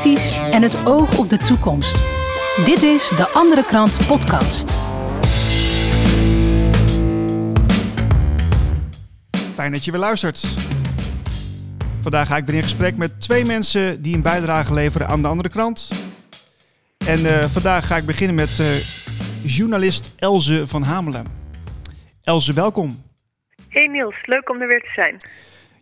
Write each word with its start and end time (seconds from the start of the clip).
kritisch 0.00 0.38
en 0.50 0.62
het 0.62 0.86
oog 0.86 1.18
op 1.18 1.28
de 1.28 1.36
toekomst. 1.36 1.96
Dit 2.64 2.82
is 2.82 3.08
de 3.08 3.28
Andere 3.32 3.64
Krant 3.64 4.06
Podcast. 4.06 4.70
Fijn 9.54 9.72
dat 9.72 9.84
je 9.84 9.90
weer 9.90 10.00
luistert. 10.00 10.44
Vandaag 12.00 12.26
ga 12.26 12.36
ik 12.36 12.46
weer 12.46 12.56
in 12.56 12.62
gesprek 12.62 12.96
met 12.96 13.20
twee 13.20 13.44
mensen 13.44 14.02
die 14.02 14.14
een 14.14 14.22
bijdrage 14.22 14.74
leveren 14.74 15.08
aan 15.08 15.22
de 15.22 15.28
andere 15.28 15.48
krant. 15.48 15.90
En 17.06 17.20
uh, 17.20 17.44
vandaag 17.44 17.86
ga 17.86 17.96
ik 17.96 18.06
beginnen 18.06 18.36
met 18.36 18.58
uh, 18.58 18.66
journalist 19.42 20.14
Elze 20.16 20.66
van 20.66 20.82
Hamelen. 20.82 21.26
Elze, 22.22 22.52
welkom. 22.52 23.02
Hey 23.68 23.86
Niels, 23.86 24.16
leuk 24.24 24.50
om 24.50 24.60
er 24.60 24.68
weer 24.68 24.80
te 24.80 24.92
zijn. 24.94 25.16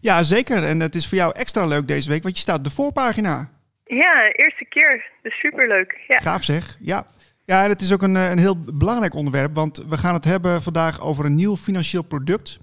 Ja, 0.00 0.22
zeker. 0.22 0.64
En 0.64 0.80
het 0.80 0.94
is 0.94 1.08
voor 1.08 1.18
jou 1.18 1.32
extra 1.34 1.66
leuk 1.66 1.88
deze 1.88 2.08
week, 2.08 2.22
want 2.22 2.34
je 2.34 2.40
staat 2.40 2.58
op 2.58 2.64
de 2.64 2.70
voorpagina. 2.70 3.54
Ja, 3.86 4.32
eerste 4.32 4.64
keer. 4.64 5.04
Dus 5.22 5.38
superleuk. 5.38 6.00
Ja. 6.08 6.18
Gaaf 6.18 6.42
zeg. 6.42 6.76
Ja. 6.80 7.06
Ja, 7.44 7.64
en 7.64 7.68
het 7.68 7.80
is 7.80 7.92
ook 7.92 8.02
een, 8.02 8.14
een 8.14 8.38
heel 8.38 8.56
belangrijk 8.74 9.14
onderwerp, 9.14 9.54
want 9.54 9.84
we 9.88 9.96
gaan 9.96 10.14
het 10.14 10.24
hebben 10.24 10.62
vandaag 10.62 11.00
over 11.00 11.24
een 11.24 11.34
nieuw 11.34 11.56
financieel 11.56 12.02
product. 12.02 12.58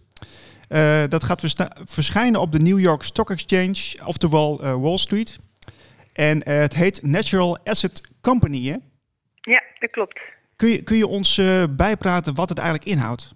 Uh, 0.69 1.03
dat 1.09 1.23
gaat 1.23 1.43
verschijnen 1.85 2.41
op 2.41 2.51
de 2.51 2.59
New 2.59 2.79
York 2.79 3.03
Stock 3.03 3.29
Exchange, 3.29 4.05
oftewel 4.05 4.63
uh, 4.63 4.81
Wall 4.81 4.97
Street. 4.97 5.39
En 6.13 6.37
uh, 6.37 6.59
het 6.59 6.75
heet 6.75 7.03
Natural 7.03 7.57
Asset 7.63 8.01
Company, 8.21 8.65
hè? 8.65 8.75
Ja, 9.41 9.63
dat 9.79 9.89
klopt. 9.89 10.19
Kun 10.55 10.69
je, 10.69 10.83
kun 10.83 10.97
je 10.97 11.07
ons 11.07 11.41
bijpraten 11.69 12.35
wat 12.35 12.49
het 12.49 12.57
eigenlijk 12.59 12.89
inhoudt? 12.89 13.35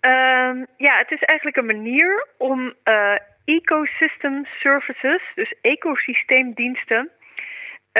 Um, 0.00 0.66
ja, 0.76 0.96
het 0.98 1.10
is 1.10 1.22
eigenlijk 1.22 1.56
een 1.56 1.66
manier 1.66 2.28
om 2.38 2.74
ecosystem 3.44 4.46
services, 4.58 5.22
dus 5.34 5.54
ecosysteemdiensten, 5.60 7.10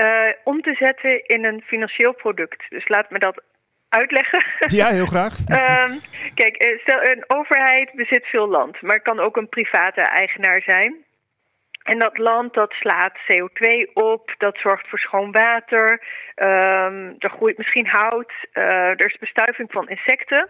uh, 0.01 0.31
om 0.43 0.61
te 0.61 0.73
zetten 0.73 1.25
in 1.25 1.45
een 1.45 1.61
financieel 1.65 2.13
product. 2.13 2.63
Dus 2.69 2.87
laat 2.87 3.09
me 3.09 3.19
dat 3.19 3.43
uitleggen. 3.89 4.43
Ja, 4.79 4.87
heel 4.87 5.05
graag. 5.05 5.37
um, 5.39 5.99
kijk, 6.41 6.77
stel 6.81 7.01
een 7.01 7.23
overheid 7.27 7.91
bezit 7.93 8.25
veel 8.25 8.47
land, 8.47 8.81
maar 8.81 9.01
kan 9.01 9.19
ook 9.19 9.37
een 9.37 9.49
private 9.49 10.01
eigenaar 10.01 10.61
zijn. 10.61 10.95
En 11.83 11.99
dat 11.99 12.17
land 12.17 12.53
dat 12.53 12.73
slaat 12.73 13.17
CO2 13.17 13.93
op, 13.93 14.33
dat 14.37 14.57
zorgt 14.57 14.87
voor 14.89 14.99
schoon 14.99 15.31
water, 15.31 15.91
um, 16.35 17.15
er 17.19 17.29
groeit 17.29 17.57
misschien 17.57 17.87
hout, 17.87 18.31
uh, 18.53 18.63
er 18.89 19.05
is 19.05 19.17
bestuiving 19.17 19.71
van 19.71 19.89
insecten. 19.89 20.49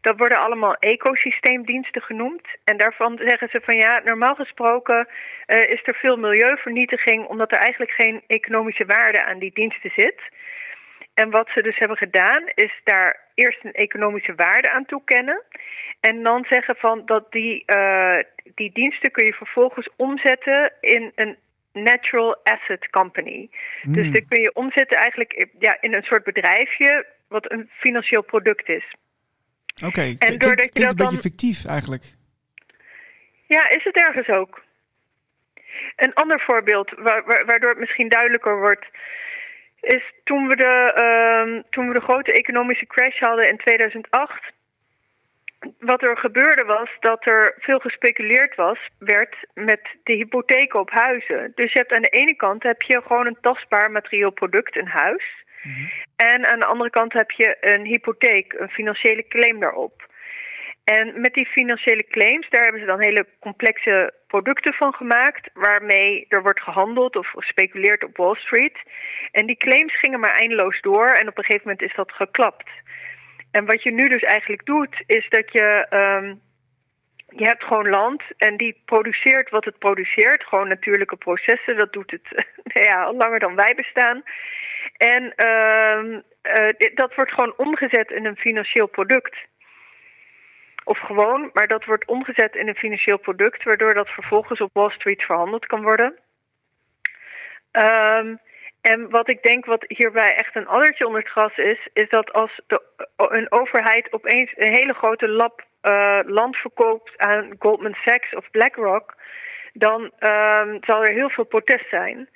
Dat 0.00 0.16
worden 0.16 0.38
allemaal 0.38 0.74
ecosysteemdiensten 0.74 2.02
genoemd. 2.02 2.46
En 2.64 2.76
daarvan 2.76 3.20
zeggen 3.24 3.48
ze 3.48 3.60
van 3.64 3.76
ja, 3.76 4.00
normaal 4.04 4.34
gesproken 4.34 5.08
uh, 5.46 5.70
is 5.70 5.80
er 5.84 5.94
veel 5.94 6.16
milieuvernietiging 6.16 7.26
omdat 7.26 7.52
er 7.52 7.58
eigenlijk 7.58 7.92
geen 7.92 8.22
economische 8.26 8.84
waarde 8.84 9.24
aan 9.24 9.38
die 9.38 9.52
diensten 9.54 9.90
zit. 9.96 10.20
En 11.14 11.30
wat 11.30 11.48
ze 11.54 11.62
dus 11.62 11.78
hebben 11.78 11.96
gedaan, 11.96 12.42
is 12.54 12.72
daar 12.84 13.20
eerst 13.34 13.64
een 13.64 13.72
economische 13.72 14.34
waarde 14.34 14.70
aan 14.70 14.84
toekennen. 14.84 15.42
En 16.10 16.22
dan 16.22 16.44
zeggen 16.48 16.76
van 16.76 17.02
dat 17.04 17.32
die, 17.32 17.62
uh, 17.66 18.18
die 18.54 18.70
diensten 18.72 19.10
kun 19.10 19.26
je 19.26 19.32
vervolgens 19.32 19.88
omzetten 19.96 20.72
in 20.80 21.12
een 21.14 21.36
natural 21.72 22.36
asset 22.42 22.90
company. 22.90 23.48
Mm. 23.82 23.94
Dus 23.94 24.12
dan 24.12 24.26
kun 24.28 24.40
je 24.40 24.54
omzetten 24.54 24.96
eigenlijk 24.96 25.46
ja, 25.58 25.76
in 25.80 25.94
een 25.94 26.02
soort 26.02 26.24
bedrijfje 26.24 27.06
wat 27.28 27.52
een 27.52 27.70
financieel 27.78 28.22
product 28.22 28.68
is. 28.68 28.94
Oké, 29.74 29.86
okay. 29.86 30.16
en 30.18 30.38
doordat 30.38 30.70
je 30.72 30.80
dat 30.80 30.90
een 30.90 30.96
dan... 30.96 31.06
beetje 31.06 31.28
fictief 31.28 31.66
eigenlijk. 31.66 32.04
Ja, 33.46 33.68
is 33.68 33.84
het 33.84 33.96
ergens 33.96 34.28
ook. 34.28 34.62
Een 35.96 36.14
ander 36.14 36.40
voorbeeld 36.40 36.90
waardoor 37.46 37.70
het 37.70 37.78
misschien 37.78 38.08
duidelijker 38.08 38.58
wordt 38.58 38.86
is 39.80 40.02
toen 40.24 40.48
we 40.48 40.56
de, 40.56 40.74
uh, 40.96 41.62
toen 41.70 41.88
we 41.88 41.94
de 41.94 42.04
grote 42.04 42.32
economische 42.32 42.86
crash 42.86 43.18
hadden 43.18 43.48
in 43.48 43.56
2008. 43.56 44.52
Wat 45.78 46.02
er 46.02 46.16
gebeurde 46.18 46.64
was 46.64 46.88
dat 47.00 47.26
er 47.26 47.54
veel 47.58 47.78
gespeculeerd 47.78 48.54
was, 48.54 48.78
werd 48.98 49.36
met 49.54 49.80
de 50.02 50.12
hypotheken 50.12 50.80
op 50.80 50.90
huizen. 50.90 51.52
Dus 51.54 51.72
je 51.72 51.78
hebt 51.78 51.92
aan 51.92 52.02
de 52.02 52.08
ene 52.08 52.36
kant 52.36 52.62
heb 52.62 52.82
je 52.82 53.02
gewoon 53.06 53.26
een 53.26 53.38
tastbaar 53.40 53.90
materieel 53.90 54.30
product, 54.30 54.76
een 54.76 54.88
huis. 54.88 55.24
Mm 55.62 55.72
-hmm. 55.72 55.90
En 56.16 56.46
aan 56.46 56.58
de 56.58 56.64
andere 56.64 56.90
kant 56.90 57.12
heb 57.12 57.30
je 57.30 57.56
een 57.60 57.84
hypotheek, 57.84 58.52
een 58.52 58.68
financiële 58.68 59.26
claim 59.28 59.60
daarop. 59.60 60.12
En 60.84 61.20
met 61.20 61.34
die 61.34 61.46
financiële 61.46 62.04
claims, 62.04 62.48
daar 62.50 62.62
hebben 62.62 62.80
ze 62.80 62.86
dan 62.86 63.00
hele 63.02 63.26
complexe 63.40 64.12
producten 64.26 64.72
van 64.72 64.92
gemaakt, 64.92 65.50
waarmee 65.54 66.26
er 66.28 66.42
wordt 66.42 66.60
gehandeld 66.60 67.16
of 67.16 67.28
gespeculeerd 67.28 68.04
op 68.04 68.16
Wall 68.16 68.34
Street. 68.34 68.78
En 69.32 69.46
die 69.46 69.56
claims 69.56 69.98
gingen 69.98 70.20
maar 70.20 70.34
eindeloos 70.34 70.80
door 70.80 71.06
en 71.06 71.28
op 71.28 71.38
een 71.38 71.44
gegeven 71.44 71.68
moment 71.68 71.82
is 71.82 71.94
dat 71.94 72.12
geklapt. 72.12 72.70
En 73.56 73.66
wat 73.66 73.82
je 73.82 73.92
nu 73.92 74.08
dus 74.08 74.22
eigenlijk 74.22 74.64
doet, 74.66 75.02
is 75.06 75.28
dat 75.28 75.52
je. 75.52 75.86
Um, 75.90 76.40
je 77.28 77.44
hebt 77.44 77.64
gewoon 77.64 77.88
land 77.88 78.22
en 78.36 78.56
die 78.56 78.82
produceert 78.84 79.50
wat 79.50 79.64
het 79.64 79.78
produceert. 79.78 80.44
Gewoon 80.44 80.68
natuurlijke 80.68 81.16
processen. 81.16 81.76
Dat 81.76 81.92
doet 81.92 82.10
het 82.10 82.28
nou 82.72 82.86
ja, 82.86 83.12
langer 83.12 83.38
dan 83.38 83.54
wij 83.54 83.74
bestaan. 83.74 84.22
En 84.96 85.32
uh, 85.36 86.20
uh, 86.42 86.94
dat 86.94 87.14
wordt 87.14 87.32
gewoon 87.32 87.54
omgezet 87.56 88.10
in 88.10 88.24
een 88.24 88.36
financieel 88.36 88.86
product. 88.86 89.36
Of 90.84 90.98
gewoon, 90.98 91.50
maar 91.52 91.66
dat 91.66 91.84
wordt 91.84 92.06
omgezet 92.06 92.54
in 92.54 92.68
een 92.68 92.82
financieel 92.84 93.18
product, 93.18 93.62
waardoor 93.62 93.94
dat 93.94 94.08
vervolgens 94.08 94.60
op 94.60 94.70
Wall 94.72 94.90
Street 94.90 95.22
verhandeld 95.22 95.66
kan 95.66 95.82
worden. 95.82 96.18
Um, 97.72 98.38
en 98.90 99.10
wat 99.10 99.28
ik 99.28 99.42
denk 99.42 99.64
wat 99.64 99.84
hierbij 99.88 100.34
echt 100.34 100.56
een 100.56 100.66
addertje 100.66 101.06
onder 101.06 101.20
het 101.20 101.30
gras 101.30 101.56
is, 101.56 101.88
is 101.92 102.08
dat 102.08 102.32
als 102.32 102.60
de, 102.66 102.82
een 103.16 103.52
overheid 103.52 104.12
opeens 104.12 104.52
een 104.56 104.72
hele 104.72 104.92
grote 104.92 105.28
lab 105.28 105.62
uh, 105.82 106.18
land 106.24 106.56
verkoopt 106.56 107.18
aan 107.18 107.54
Goldman 107.58 107.94
Sachs 108.04 108.34
of 108.34 108.50
BlackRock, 108.50 109.14
dan 109.72 110.02
um, 110.02 110.78
zal 110.80 111.04
er 111.04 111.12
heel 111.12 111.30
veel 111.30 111.44
protest 111.44 111.88
zijn. 111.88 112.28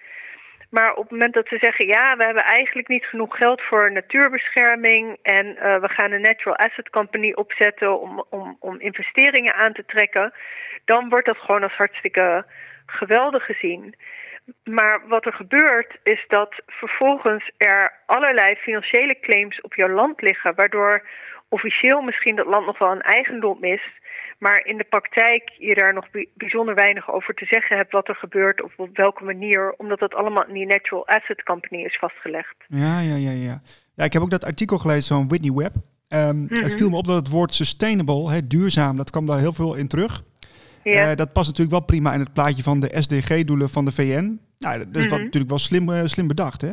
Maar 0.70 0.90
op 0.94 1.02
het 1.02 1.10
moment 1.10 1.34
dat 1.34 1.48
ze 1.48 1.58
zeggen, 1.60 1.86
ja, 1.86 2.16
we 2.16 2.24
hebben 2.24 2.44
eigenlijk 2.44 2.88
niet 2.88 3.06
genoeg 3.06 3.36
geld 3.36 3.62
voor 3.62 3.92
natuurbescherming 3.92 5.18
en 5.22 5.46
uh, 5.46 5.80
we 5.80 5.88
gaan 5.88 6.12
een 6.12 6.20
natural 6.20 6.56
asset 6.56 6.90
company 6.90 7.32
opzetten 7.32 8.00
om, 8.00 8.24
om, 8.30 8.56
om 8.60 8.80
investeringen 8.80 9.54
aan 9.54 9.72
te 9.72 9.84
trekken, 9.86 10.32
dan 10.84 11.08
wordt 11.08 11.26
dat 11.26 11.38
gewoon 11.38 11.62
als 11.62 11.76
hartstikke 11.76 12.44
geweldig 12.86 13.44
gezien. 13.44 13.94
Maar 14.64 15.08
wat 15.08 15.26
er 15.26 15.32
gebeurt 15.32 15.98
is 16.02 16.24
dat 16.28 16.62
vervolgens 16.66 17.50
er 17.56 17.92
allerlei 18.06 18.54
financiële 18.54 19.20
claims 19.20 19.60
op 19.60 19.74
jouw 19.74 19.88
land 19.88 20.20
liggen, 20.20 20.54
waardoor 20.54 21.08
officieel 21.48 22.00
misschien 22.00 22.36
dat 22.36 22.46
land 22.46 22.66
nog 22.66 22.78
wel 22.78 22.90
een 22.90 23.00
eigendom 23.00 23.64
is, 23.64 23.82
maar 24.38 24.66
in 24.66 24.76
de 24.76 24.84
praktijk 24.84 25.50
je 25.58 25.74
daar 25.74 25.94
nog 25.94 26.06
bijzonder 26.34 26.74
weinig 26.74 27.12
over 27.12 27.34
te 27.34 27.44
zeggen 27.44 27.76
hebt 27.76 27.92
wat 27.92 28.08
er 28.08 28.14
gebeurt 28.14 28.64
of 28.64 28.72
op 28.76 28.96
welke 28.96 29.24
manier, 29.24 29.74
omdat 29.76 29.98
dat 29.98 30.14
allemaal 30.14 30.46
in 30.46 30.54
die 30.54 30.66
Natural 30.66 31.06
Asset 31.06 31.42
Company 31.42 31.84
is 31.84 31.98
vastgelegd. 31.98 32.54
Ja, 32.66 33.00
ja, 33.00 33.16
ja, 33.16 33.30
ja. 33.30 33.60
Ja, 33.94 34.04
ik 34.04 34.12
heb 34.12 34.22
ook 34.22 34.30
dat 34.30 34.44
artikel 34.44 34.78
gelezen 34.78 35.16
van 35.16 35.28
Whitney 35.28 35.52
Webb. 35.52 35.74
Um, 36.08 36.36
mm 36.36 36.46
-hmm. 36.48 36.62
Het 36.62 36.74
viel 36.74 36.90
me 36.90 36.96
op 36.96 37.06
dat 37.06 37.16
het 37.16 37.30
woord 37.30 37.54
sustainable, 37.54 38.30
hè, 38.30 38.46
duurzaam, 38.46 38.96
dat 38.96 39.10
kwam 39.10 39.26
daar 39.26 39.38
heel 39.38 39.52
veel 39.52 39.74
in 39.74 39.88
terug. 39.88 40.22
Ja. 40.92 41.10
Uh, 41.10 41.16
dat 41.16 41.32
past 41.32 41.48
natuurlijk 41.48 41.76
wel 41.78 41.86
prima 41.86 42.12
in 42.12 42.20
het 42.20 42.32
plaatje 42.32 42.62
van 42.62 42.80
de 42.80 42.90
SDG-doelen 42.94 43.68
van 43.68 43.84
de 43.84 43.92
VN. 43.92 44.40
Nou, 44.58 44.78
dat 44.78 44.86
is 44.88 44.94
mm 44.94 45.00
-hmm. 45.00 45.10
wat, 45.10 45.18
natuurlijk 45.18 45.48
wel 45.48 45.58
slim, 45.58 45.88
uh, 45.88 46.04
slim 46.04 46.28
bedacht, 46.28 46.60
hè? 46.60 46.72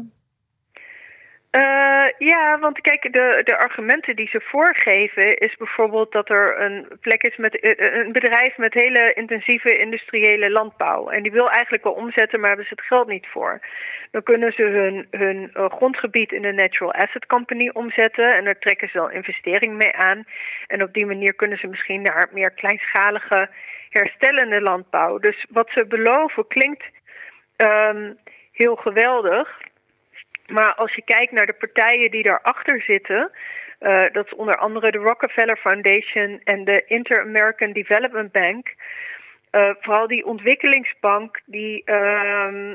Uh, 1.62 2.08
ja, 2.18 2.60
want 2.60 2.82
kijk, 2.82 3.02
de, 3.02 3.42
de 3.44 3.58
argumenten 3.58 4.16
die 4.16 4.28
ze 4.28 4.42
voorgeven 4.42 5.38
is 5.38 5.56
bijvoorbeeld 5.58 6.12
dat 6.12 6.30
er 6.30 6.62
een 6.62 6.88
plek 7.02 7.24
is 7.24 7.38
met 7.38 7.58
een 7.62 8.12
bedrijf 8.12 8.58
met 8.58 8.74
hele 8.74 9.14
intensieve 9.14 9.78
industriële 9.78 10.52
landbouw. 10.52 11.10
En 11.10 11.24
die 11.24 11.32
wil 11.32 11.50
eigenlijk 11.50 11.84
wel 11.84 11.94
omzetten, 11.94 12.40
maar 12.40 12.48
hebben 12.48 12.68
ze 12.68 12.74
het 12.76 12.86
geld 12.86 13.08
niet 13.08 13.28
voor. 13.28 13.60
Dan 14.12 14.24
kunnen 14.24 14.52
ze 14.52 14.64
hun, 14.64 15.08
hun 15.22 15.52
uh, 15.54 15.66
grondgebied 15.66 16.32
in 16.32 16.46
een 16.46 16.56
natural 16.56 16.94
asset 16.94 17.26
company 17.26 17.70
omzetten 17.74 18.36
en 18.36 18.44
daar 18.44 18.60
trekken 18.60 18.90
ze 18.90 18.98
dan 18.98 19.12
investering 19.12 19.74
mee 19.74 19.94
aan. 19.96 20.24
En 20.68 20.84
op 20.84 20.94
die 20.94 21.06
manier 21.06 21.34
kunnen 21.34 21.58
ze 21.58 21.68
misschien 21.68 22.02
naar 22.02 22.30
meer 22.34 22.52
kleinschalige 22.52 23.50
herstellende 24.00 24.62
landbouw. 24.62 25.18
Dus 25.18 25.46
wat 25.50 25.70
ze 25.70 25.86
beloven 25.86 26.48
klinkt 26.48 26.84
um, 27.58 28.18
heel 28.52 28.76
geweldig. 28.76 29.62
Maar 30.48 30.74
als 30.74 30.94
je 30.94 31.02
kijkt 31.02 31.32
naar 31.32 31.46
de 31.46 31.54
partijen 31.54 32.12
die 32.12 32.24
daarachter 32.24 32.82
zitten, 32.82 33.32
uh, 33.80 34.04
dat 34.12 34.26
is 34.26 34.36
onder 34.36 34.56
andere 34.56 34.92
de 34.92 34.98
Rockefeller 34.98 35.58
Foundation 35.58 36.42
en 36.44 36.64
de 36.66 36.84
Inter-American 36.86 37.72
Development 37.72 38.32
Bank. 38.32 38.74
Uh, 39.52 39.70
vooral 39.80 40.08
die 40.08 40.26
ontwikkelingsbank, 40.26 41.42
die 41.46 41.82
uh, 41.86 42.74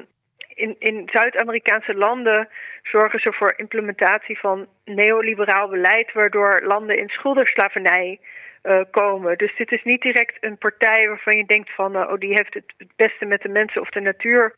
in, 0.55 0.77
in 0.79 1.09
Zuid-Amerikaanse 1.13 1.95
landen 1.95 2.49
zorgen 2.83 3.21
ze 3.21 3.33
voor 3.33 3.55
implementatie 3.57 4.39
van 4.39 4.67
neoliberaal 4.85 5.69
beleid, 5.69 6.13
waardoor 6.13 6.61
landen 6.65 6.99
in 6.99 7.09
schulderslavernij 7.09 8.21
uh, 8.63 8.81
komen. 8.91 9.39
Dus 9.39 9.57
dit 9.57 9.73
is 9.73 9.83
niet 9.83 10.03
direct 10.03 10.37
een 10.41 10.59
partij 10.59 11.09
waarvan 11.09 11.37
je 11.37 11.47
denkt 11.47 11.75
van, 11.75 11.97
oh, 11.97 12.19
die 12.19 12.35
heeft 12.35 12.55
het, 12.55 12.73
het 12.77 12.93
beste 12.97 13.25
met 13.25 13.43
de 13.43 13.49
mensen 13.49 13.81
of 13.81 13.89
de 13.89 14.01
natuur 14.01 14.55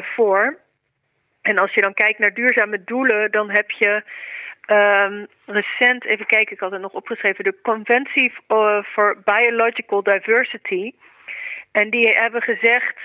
voor. 0.00 0.58
En 1.42 1.58
als 1.58 1.74
je 1.74 1.80
dan 1.80 1.94
kijkt 1.94 2.18
naar 2.18 2.34
duurzame 2.34 2.84
doelen, 2.84 3.30
dan 3.30 3.50
heb 3.50 3.70
je 3.70 4.02
um, 4.70 5.26
recent, 5.46 6.04
even 6.04 6.26
kijken, 6.26 6.54
ik 6.54 6.60
had 6.60 6.70
het 6.70 6.80
nog 6.80 6.92
opgeschreven, 6.92 7.44
de 7.44 7.60
Conventie 7.62 8.32
for 8.82 9.16
Biological 9.24 10.02
Diversity. 10.02 10.92
En 11.72 11.90
die 11.90 12.08
hebben 12.08 12.42
gezegd 12.42 12.96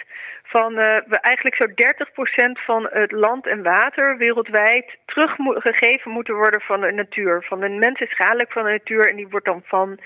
van 0.44 0.71
uh, 0.71 0.98
we 1.07 1.18
eigenlijk 1.19 1.56
zo 1.56 1.68
30% 1.68 2.63
van 2.65 2.88
het 2.92 3.12
land 3.12 3.48
en 3.48 3.63
water 3.63 4.18
wereldwijd 4.18 4.98
teruggegeven 5.06 6.12
moeten 6.12 6.36
worden 6.36 6.62
van 6.62 6.81
de 6.81 6.92
natuur. 6.92 7.44
Van 7.44 7.60
de 7.60 7.69
mens 7.69 8.00
is 8.00 8.10
schadelijk 8.10 8.51
van 8.51 8.63
de 8.63 8.69
natuur 8.69 9.10
en 9.10 9.15
die 9.15 9.27
wordt 9.27 9.45
dan 9.45 9.62
van, 9.65 10.00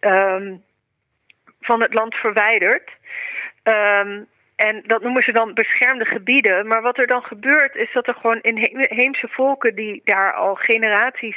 um, 0.00 0.62
van 1.60 1.82
het 1.82 1.94
land 1.94 2.14
verwijderd. 2.14 2.90
Um, 3.64 4.26
en 4.56 4.82
dat 4.86 5.02
noemen 5.02 5.22
ze 5.22 5.32
dan 5.32 5.54
beschermde 5.54 6.04
gebieden. 6.04 6.66
Maar 6.66 6.82
wat 6.82 6.98
er 6.98 7.06
dan 7.06 7.22
gebeurt 7.22 7.74
is 7.74 7.92
dat 7.92 8.06
er 8.06 8.14
gewoon 8.14 8.40
inheemse 8.40 9.28
volken 9.28 9.74
die 9.74 10.00
daar 10.04 10.32
al 10.32 10.54
generaties 10.54 11.36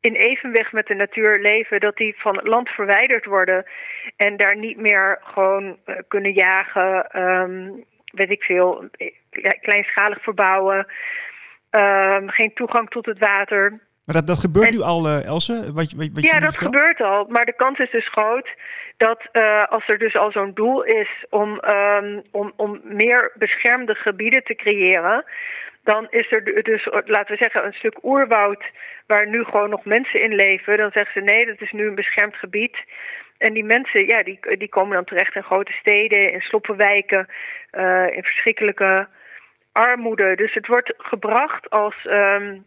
in 0.00 0.14
evenwicht 0.14 0.72
met 0.72 0.86
de 0.86 0.94
natuur 0.94 1.40
leven, 1.40 1.80
dat 1.80 1.96
die 1.96 2.14
van 2.18 2.36
het 2.36 2.46
land 2.46 2.68
verwijderd 2.68 3.24
worden 3.24 3.64
en 4.16 4.36
daar 4.36 4.56
niet 4.56 4.76
meer 4.76 5.18
gewoon 5.22 5.78
uh, 5.86 5.96
kunnen 6.08 6.32
jagen, 6.32 7.20
um, 7.22 7.84
weet 8.04 8.30
ik 8.30 8.42
veel, 8.42 8.88
kleinschalig 9.60 10.22
verbouwen, 10.22 10.86
um, 11.70 12.30
geen 12.30 12.54
toegang 12.54 12.90
tot 12.90 13.06
het 13.06 13.18
water. 13.18 13.70
Maar 14.04 14.16
dat, 14.16 14.26
dat 14.26 14.38
gebeurt 14.38 14.70
nu 14.70 14.80
al, 14.80 15.06
uh, 15.06 15.24
Else? 15.24 15.72
Wat, 15.74 15.92
wat, 15.92 16.08
wat 16.12 16.24
ja, 16.24 16.38
dat 16.38 16.58
gebeurt 16.58 17.00
al. 17.00 17.26
Maar 17.28 17.44
de 17.44 17.56
kans 17.56 17.78
is 17.78 17.90
dus 17.90 18.08
groot 18.08 18.48
dat 18.96 19.28
uh, 19.32 19.64
als 19.64 19.88
er 19.88 19.98
dus 19.98 20.16
al 20.16 20.30
zo'n 20.32 20.54
doel 20.54 20.82
is 20.82 21.24
om, 21.30 21.60
um, 21.70 22.22
om, 22.30 22.52
om 22.56 22.80
meer 22.84 23.32
beschermde 23.34 23.94
gebieden 23.94 24.44
te 24.44 24.54
creëren, 24.54 25.24
dan 25.92 26.06
is 26.10 26.32
er 26.32 26.62
dus, 26.62 26.88
laten 27.04 27.34
we 27.34 27.42
zeggen, 27.42 27.64
een 27.64 27.72
stuk 27.72 28.04
oerwoud 28.04 28.64
waar 29.06 29.28
nu 29.28 29.44
gewoon 29.44 29.70
nog 29.70 29.84
mensen 29.84 30.22
in 30.22 30.34
leven. 30.34 30.76
Dan 30.76 30.90
zeggen 30.92 31.12
ze 31.12 31.32
nee, 31.32 31.46
dat 31.46 31.60
is 31.60 31.72
nu 31.72 31.86
een 31.86 31.94
beschermd 31.94 32.36
gebied. 32.36 32.76
En 33.38 33.52
die 33.52 33.64
mensen, 33.64 34.06
ja, 34.06 34.22
die, 34.22 34.56
die 34.58 34.68
komen 34.68 34.94
dan 34.94 35.04
terecht 35.04 35.34
in 35.34 35.42
grote 35.42 35.72
steden, 35.72 36.32
in 36.32 36.40
sloppenwijken, 36.40 37.28
uh, 37.72 38.06
in 38.16 38.22
verschrikkelijke 38.22 39.08
armoede. 39.72 40.36
Dus 40.36 40.54
het 40.54 40.66
wordt 40.66 40.94
gebracht 40.96 41.70
als, 41.70 41.96
um, 42.10 42.64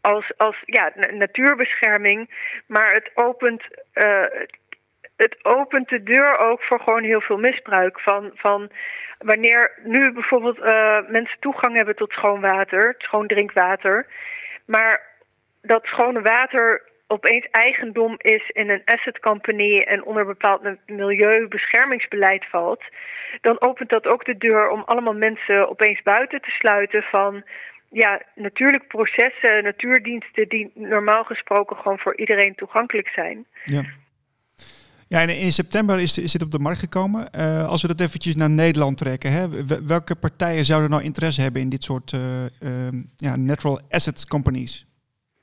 als, 0.00 0.32
als 0.36 0.56
ja, 0.64 0.92
natuurbescherming, 1.10 2.30
maar 2.66 2.94
het 2.94 3.10
opent, 3.14 3.62
uh, 3.94 4.24
het 5.16 5.44
opent 5.44 5.88
de 5.88 6.02
deur 6.02 6.38
ook 6.38 6.62
voor 6.62 6.80
gewoon 6.80 7.02
heel 7.02 7.20
veel 7.20 7.38
misbruik. 7.38 8.00
Van, 8.00 8.30
van 8.34 8.70
wanneer 9.18 9.72
nu 9.84 10.12
bijvoorbeeld 10.12 10.58
uh, 10.58 10.98
mensen 11.08 11.36
toegang 11.40 11.74
hebben 11.74 11.96
tot 11.96 12.12
schoon 12.12 12.40
water, 12.40 12.94
schoon 12.98 13.26
drinkwater, 13.26 14.06
maar 14.66 15.02
dat 15.62 15.84
schone 15.84 16.22
water 16.22 16.82
opeens 17.06 17.46
eigendom 17.50 18.14
is 18.18 18.50
in 18.50 18.70
een 18.70 18.82
asset 18.84 19.18
company 19.18 19.80
en 19.80 20.04
onder 20.04 20.26
bepaald 20.26 20.62
milieubeschermingsbeleid 20.86 22.46
valt, 22.50 22.82
dan 23.40 23.60
opent 23.60 23.88
dat 23.90 24.06
ook 24.06 24.24
de 24.24 24.36
deur 24.36 24.68
om 24.68 24.82
allemaal 24.86 25.14
mensen 25.14 25.68
opeens 25.68 26.02
buiten 26.02 26.40
te 26.40 26.50
sluiten 26.50 27.02
van 27.02 27.44
ja, 27.90 28.22
natuurlijk 28.34 28.88
processen, 28.88 29.62
natuurdiensten 29.62 30.48
die 30.48 30.70
normaal 30.74 31.24
gesproken 31.24 31.76
gewoon 31.76 31.98
voor 31.98 32.16
iedereen 32.16 32.54
toegankelijk 32.54 33.08
zijn. 33.08 33.46
Ja. 33.64 33.82
Ja, 35.08 35.20
in 35.20 35.52
september 35.52 36.00
is, 36.00 36.18
is 36.18 36.32
dit 36.32 36.42
op 36.42 36.50
de 36.50 36.58
markt 36.58 36.78
gekomen. 36.78 37.28
Uh, 37.38 37.68
als 37.68 37.82
we 37.82 37.88
dat 37.88 38.00
eventjes 38.00 38.36
naar 38.36 38.50
Nederland 38.50 38.98
trekken, 38.98 39.32
hè, 39.32 39.42
welke 39.86 40.16
partijen 40.16 40.64
zouden 40.64 40.90
nou 40.90 41.02
interesse 41.02 41.42
hebben 41.42 41.60
in 41.60 41.68
dit 41.68 41.84
soort 41.84 42.12
uh, 42.12 42.20
uh, 42.62 43.00
ja, 43.16 43.36
natural 43.36 43.80
assets 43.90 44.26
companies? 44.26 44.86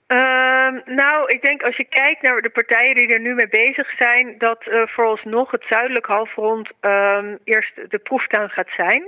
Ehm, 0.07 0.75
nou, 0.85 1.27
ik 1.27 1.41
denk 1.41 1.63
als 1.63 1.77
je 1.77 1.83
kijkt 1.83 2.21
naar 2.21 2.41
de 2.41 2.49
partijen 2.49 2.95
die 2.95 3.07
er 3.07 3.19
nu 3.19 3.33
mee 3.33 3.47
bezig 3.47 3.87
zijn, 3.97 4.35
dat 4.37 4.65
uh, 4.67 4.81
vooralsnog 4.85 5.51
het 5.51 5.65
zuidelijk 5.69 6.05
halfrond 6.05 6.71
um, 6.81 7.39
eerst 7.43 7.75
de 7.89 7.99
proeftuin 8.03 8.49
gaat 8.49 8.71
zijn. 8.75 9.03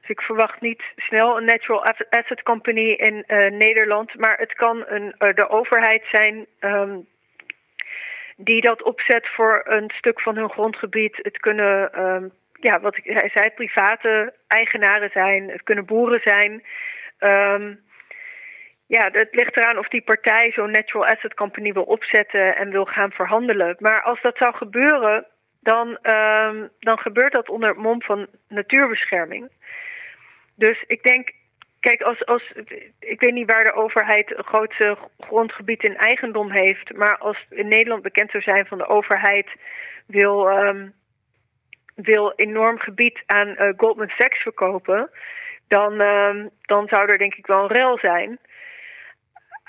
Dus 0.00 0.08
ik 0.08 0.20
verwacht 0.20 0.60
niet 0.60 0.82
snel 0.96 1.36
een 1.36 1.44
natural 1.44 1.84
asset 2.10 2.42
company 2.42 2.90
in 2.90 3.24
Nederland, 3.58 4.18
maar 4.18 4.36
het 4.38 4.54
kan 4.54 4.84
een, 4.86 5.14
de 5.18 5.48
overheid 5.48 6.02
zijn 6.10 6.46
die 8.44 8.60
dat 8.60 8.82
opzet 8.82 9.28
voor 9.28 9.62
een 9.64 9.90
stuk 9.94 10.20
van 10.20 10.36
hun 10.36 10.50
grondgebied. 10.50 11.18
Het 11.22 11.38
kunnen, 11.38 12.04
um, 12.04 12.32
ja, 12.52 12.80
wat 12.80 12.96
ik 12.96 13.30
zei, 13.32 13.50
private 13.50 14.34
eigenaren 14.46 15.10
zijn. 15.10 15.50
Het 15.50 15.62
kunnen 15.62 15.84
boeren 15.84 16.20
zijn. 16.24 16.62
Um, 17.18 17.80
ja, 18.86 19.08
het 19.12 19.34
ligt 19.34 19.56
eraan 19.56 19.78
of 19.78 19.88
die 19.88 20.02
partij 20.02 20.52
zo'n 20.52 20.70
natural 20.70 21.06
asset 21.06 21.34
company 21.34 21.72
wil 21.72 21.82
opzetten 21.82 22.56
en 22.56 22.70
wil 22.70 22.84
gaan 22.84 23.10
verhandelen. 23.10 23.76
Maar 23.78 24.02
als 24.02 24.20
dat 24.20 24.36
zou 24.36 24.54
gebeuren, 24.54 25.26
dan, 25.60 25.88
um, 26.02 26.68
dan 26.78 26.98
gebeurt 26.98 27.32
dat 27.32 27.48
onder 27.48 27.68
het 27.68 27.78
mom 27.78 28.02
van 28.02 28.26
natuurbescherming. 28.48 29.50
Dus 30.54 30.84
ik 30.86 31.02
denk 31.02 31.32
Kijk, 31.80 32.02
als, 32.02 32.26
als, 32.26 32.52
ik 32.98 33.20
weet 33.20 33.32
niet 33.32 33.50
waar 33.50 33.64
de 33.64 33.72
overheid 33.72 34.36
een 34.36 34.44
grootste 34.44 34.98
grondgebied 35.18 35.82
in 35.82 35.96
eigendom 35.96 36.50
heeft. 36.50 36.96
Maar 36.96 37.18
als 37.18 37.46
in 37.50 37.68
Nederland 37.68 38.02
bekend 38.02 38.30
zou 38.30 38.42
zijn 38.42 38.66
van 38.66 38.78
de 38.78 38.86
overheid 38.86 39.48
wil, 40.06 40.48
um, 40.48 40.94
wil 41.94 42.32
enorm 42.36 42.78
gebied 42.78 43.22
aan 43.26 43.48
uh, 43.48 43.72
Goldman 43.76 44.08
Sachs 44.08 44.42
verkopen. 44.42 45.10
Dan, 45.68 46.00
um, 46.00 46.50
dan 46.60 46.88
zou 46.88 47.08
er 47.08 47.18
denk 47.18 47.34
ik 47.34 47.46
wel 47.46 47.62
een 47.62 47.76
rel 47.76 47.98
zijn. 47.98 48.38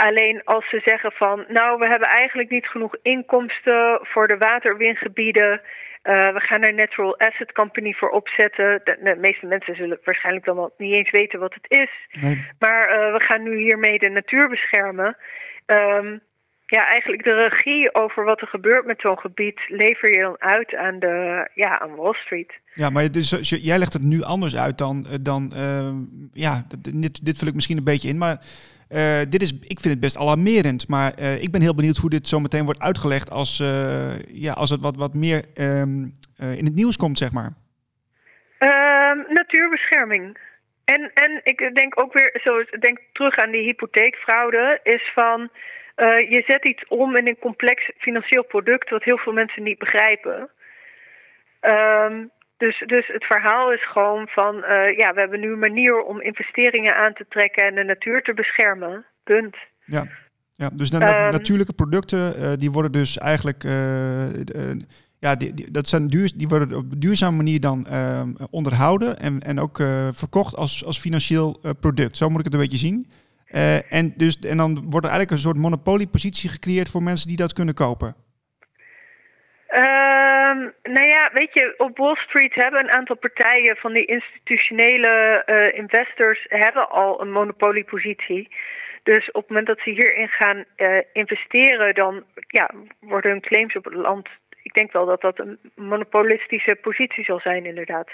Alleen 0.08 0.42
als 0.44 0.70
ze 0.70 0.82
zeggen 0.84 1.12
van, 1.12 1.46
nou, 1.48 1.80
we 1.80 1.88
hebben 1.88 2.08
eigenlijk 2.08 2.50
niet 2.50 2.68
genoeg 2.68 2.96
inkomsten 3.02 4.00
voor 4.02 4.28
de 4.28 4.38
waterwingebieden. 4.38 5.52
Uh, 6.04 6.34
we 6.34 6.40
gaan 6.40 6.62
er 6.62 6.74
Natural 6.74 7.18
Asset 7.18 7.52
Company 7.52 7.94
voor 7.94 8.10
opzetten. 8.10 8.82
De, 8.84 8.98
de, 9.04 9.16
meeste 9.16 9.46
mensen 9.46 9.76
zullen 9.76 10.00
waarschijnlijk 10.04 10.46
dan 10.46 10.56
wel 10.56 10.74
niet 10.78 10.94
eens 10.94 11.12
weten 11.12 11.40
wat 11.40 11.54
het 11.54 11.66
is. 11.68 12.22
Nee. 12.22 12.46
Maar 12.60 12.90
uh, 12.90 13.14
we 13.14 13.24
gaan 13.24 13.44
nu 13.44 13.58
hiermee 13.58 14.00
de 14.00 14.10
natuur 14.10 14.50
beschermen. 14.50 15.18
Um, 15.66 16.22
ja, 16.66 16.88
eigenlijk 16.88 17.24
de 17.24 17.48
regie 17.48 17.96
over 17.96 18.26
wat 18.26 18.42
er 18.42 18.48
gebeurt 18.48 18.86
met 18.86 19.02
zo'n 19.02 19.20
gebied 19.20 19.60
lever 19.68 20.12
je 20.12 20.22
dan 20.22 20.36
uit 20.40 20.76
aan, 20.76 21.00
de, 21.00 21.50
ja, 21.56 21.80
aan 21.80 21.96
Wall 21.96 22.14
Street. 22.14 22.54
Ja, 22.74 22.90
maar 22.90 23.12
dus, 23.12 23.50
jij 23.62 23.78
legt 23.78 23.94
het 23.94 24.02
nu 24.02 24.22
anders 24.22 24.58
uit 24.58 24.78
dan, 24.78 25.06
eh, 25.06 25.16
dan 25.22 25.52
uh, 25.56 25.92
ja, 26.34 26.66
dit, 26.80 27.26
dit 27.26 27.38
vul 27.38 27.48
ik 27.48 27.54
misschien 27.54 27.78
een 27.78 27.84
beetje 27.84 28.10
in, 28.10 28.18
maar 28.18 28.38
uh, 28.94 29.20
dit 29.30 29.42
is, 29.42 29.52
ik 29.54 29.80
vind 29.80 29.94
het 29.94 30.00
best 30.00 30.18
alarmerend, 30.18 30.88
maar 30.88 31.20
uh, 31.20 31.44
ik 31.44 31.52
ben 31.52 31.62
heel 31.62 31.76
benieuwd 31.76 31.98
hoe 31.98 32.10
dit 32.10 32.28
zo 32.28 32.40
meteen 32.40 32.66
wordt 32.66 32.82
uitgelegd 32.82 33.32
als, 33.32 33.60
uh, 33.60 34.20
ja, 34.28 34.54
als 34.54 34.70
het 34.70 34.82
wat, 34.82 34.96
wat 34.96 35.14
meer 35.14 35.46
um, 35.56 36.12
in 36.38 36.66
het 36.66 36.76
nieuws 36.76 36.98
komt, 36.98 37.18
zeg 37.18 37.32
maar. 37.32 37.52
Uh, 38.60 39.26
natuurbescherming. 39.28 40.38
En, 40.86 41.12
en 41.14 41.42
ik 41.44 41.72
denk 41.74 42.00
ook 42.00 42.14
weer, 42.14 42.40
zo, 42.44 42.64
denk 42.80 43.00
terug 43.12 43.38
aan 43.38 43.52
die 43.52 43.64
hypotheekfraude, 43.64 44.80
is 44.84 45.12
van 45.14 45.50
je 46.30 46.44
zet 46.48 46.66
iets 46.66 46.88
om 46.88 47.16
in 47.16 47.28
een 47.28 47.40
complex 47.40 47.92
financieel 47.98 48.44
product 48.44 48.90
wat 48.90 49.04
heel 49.04 49.18
veel 49.18 49.34
mensen 49.34 49.64
niet 49.64 49.80
begrijpen. 49.80 50.50
Um, 51.62 52.32
dus, 52.62 52.84
dus 52.86 53.08
het 53.08 53.26
verhaal 53.26 53.74
is 53.74 53.92
gewoon 53.92 54.28
van, 54.28 54.56
uh, 54.56 54.98
ja, 54.98 55.14
we 55.14 55.20
hebben 55.20 55.40
nu 55.40 55.52
een 55.52 55.60
manier 55.60 56.02
om 56.02 56.22
investeringen 56.22 56.96
aan 56.96 57.14
te 57.14 57.26
trekken 57.30 57.68
en 57.68 57.76
de 57.76 57.84
natuur 57.84 58.22
te 58.22 58.34
beschermen. 58.34 59.06
Punt. 59.24 59.56
Ja, 59.86 60.08
ja 60.54 60.70
dus 60.74 60.90
de, 60.90 60.96
um, 60.96 61.32
natuurlijke 61.32 61.74
producten, 61.74 62.40
uh, 62.40 62.52
die 62.58 62.72
worden 62.72 62.92
dus 62.92 63.18
eigenlijk, 63.18 63.64
uh, 63.64 64.32
ja, 65.20 65.36
die, 65.36 65.54
die, 65.54 65.72
dat 65.72 65.88
zijn 65.88 66.08
duur, 66.08 66.32
die 66.36 66.48
worden 66.48 66.78
op 66.78 66.92
een 66.92 67.00
duurzame 67.00 67.38
manier 67.38 67.60
dan 67.60 67.86
ehm, 67.86 68.30
onderhouden 68.50 69.20
en, 69.20 69.40
en 69.40 69.60
ook 69.60 69.78
verkocht 70.12 70.56
als, 70.56 70.86
als 70.86 71.00
financieel 71.00 71.60
product. 71.80 72.18
Zo 72.18 72.30
moet 72.30 72.40
ik 72.40 72.46
het 72.46 72.54
een 72.54 72.60
beetje 72.60 72.78
zien. 72.78 73.12
en, 73.90 74.14
dus, 74.18 74.40
en 74.40 74.58
dan 74.58 74.74
wordt 74.74 75.06
er 75.06 75.12
eigenlijk 75.12 75.32
een 75.32 75.38
soort 75.38 75.58
monopoliepositie 75.58 76.50
gecreëerd 76.50 76.90
voor 76.90 77.04
mensen 77.04 77.28
die 77.28 77.38
dat 77.38 77.54
kunnen 77.54 77.74
kopen. 77.74 78.16
Um, 80.52 80.74
nou 80.84 81.08
ja, 81.08 81.30
weet 81.34 81.54
je, 81.54 81.74
op 81.78 81.98
Wall 81.98 82.16
Street 82.16 82.56
hebben 82.56 82.80
een 82.80 82.92
aantal 82.92 83.16
partijen 83.16 83.76
van 83.76 83.94
die 83.94 84.06
institutionele 84.06 85.44
uh, 85.46 85.78
investors 85.78 86.46
hebben 86.50 86.90
al 86.90 87.22
een 87.22 87.32
monopoliepositie. 87.32 88.50
Dus 89.04 89.32
op 89.32 89.42
het 89.42 89.50
moment 89.50 89.68
dat 89.68 89.80
ze 89.80 89.90
hierin 89.90 90.28
gaan 90.28 90.66
uh, 90.78 90.98
investeren, 91.14 91.96
dan 91.96 92.24
ja, 92.48 92.70
worden 93.00 93.32
hun 93.32 93.42
claims 93.42 93.76
op 93.76 93.84
het 93.84 93.94
land. 93.94 94.30
Ik 94.64 94.74
denk 94.74 94.92
wel 94.92 95.06
dat 95.06 95.22
dat 95.22 95.40
een 95.40 95.60
monopolistische 95.76 96.76
positie 96.76 97.24
zal 97.24 97.40
zijn, 97.40 97.66
inderdaad. 97.66 98.10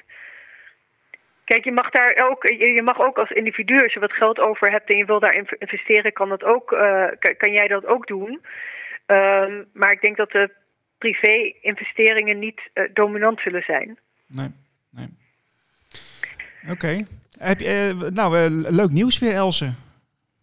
Kijk, 1.45 1.63
je 1.63 1.71
mag 1.71 1.89
daar 1.89 2.29
ook, 2.29 2.47
je 2.47 2.81
mag 2.83 2.99
ook 2.99 3.17
als 3.17 3.31
individu, 3.31 3.83
als 3.83 3.93
je 3.93 3.99
wat 3.99 4.13
geld 4.13 4.39
over 4.39 4.71
hebt 4.71 4.89
en 4.89 4.97
je 4.97 5.05
wil 5.05 5.19
daar 5.19 5.45
investeren, 5.57 6.13
kan 6.13 6.29
dat 6.29 6.43
ook, 6.43 6.71
uh, 6.71 7.07
kan 7.37 7.51
jij 7.51 7.67
dat 7.67 7.85
ook 7.85 8.07
doen. 8.07 8.41
Um, 9.07 9.65
maar 9.73 9.91
ik 9.91 10.01
denk 10.01 10.17
dat 10.17 10.31
de 10.31 10.49
privé-investeringen 10.97 12.39
niet 12.39 12.61
uh, 12.73 12.83
dominant 12.93 13.39
zullen 13.39 13.63
zijn. 13.63 13.97
Nee, 14.27 14.51
nee. 14.89 15.07
Oké. 16.69 17.05
Heb 17.39 17.59
je, 17.59 17.95
eh, 18.01 18.11
nou, 18.11 18.37
eh, 18.37 18.47
leuk 18.49 18.89
nieuws 18.89 19.19
weer, 19.19 19.33
Else. 19.33 19.73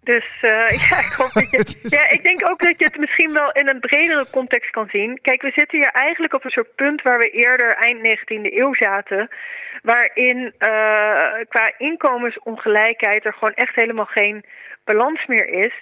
Dus 0.03 0.27
ja, 0.91 0.99
ik 0.99 1.15
hoop 1.17 1.33
dat 1.33 1.51
je. 1.51 1.79
ja, 1.97 2.09
ik 2.09 2.25
denk 2.25 2.45
ook 2.47 2.61
dat 2.61 2.75
je 2.79 2.85
het 2.85 2.99
misschien 2.99 3.33
wel 3.33 3.53
in 3.53 3.69
een 3.69 3.81
bredere 3.81 4.27
context 4.31 4.71
kan 4.71 4.89
zien. 4.89 5.19
Kijk, 5.23 5.43
we 5.43 5.53
zitten 5.55 5.79
hier 5.79 5.91
eigenlijk 5.91 6.35
op 6.35 6.45
een 6.45 6.51
soort 6.51 6.75
punt 6.75 7.03
waar 7.03 7.19
we 7.19 7.31
eerder 7.31 7.77
eind 7.77 7.99
19e 7.99 8.53
eeuw 8.53 8.75
zaten. 8.75 9.29
Waarin 9.83 10.55
qua 11.49 11.73
inkomensongelijkheid 11.79 13.25
er 13.25 13.33
gewoon 13.33 13.55
echt 13.55 13.75
helemaal 13.75 14.05
geen 14.05 14.45
balans 14.85 15.27
meer 15.27 15.49
is. 15.49 15.73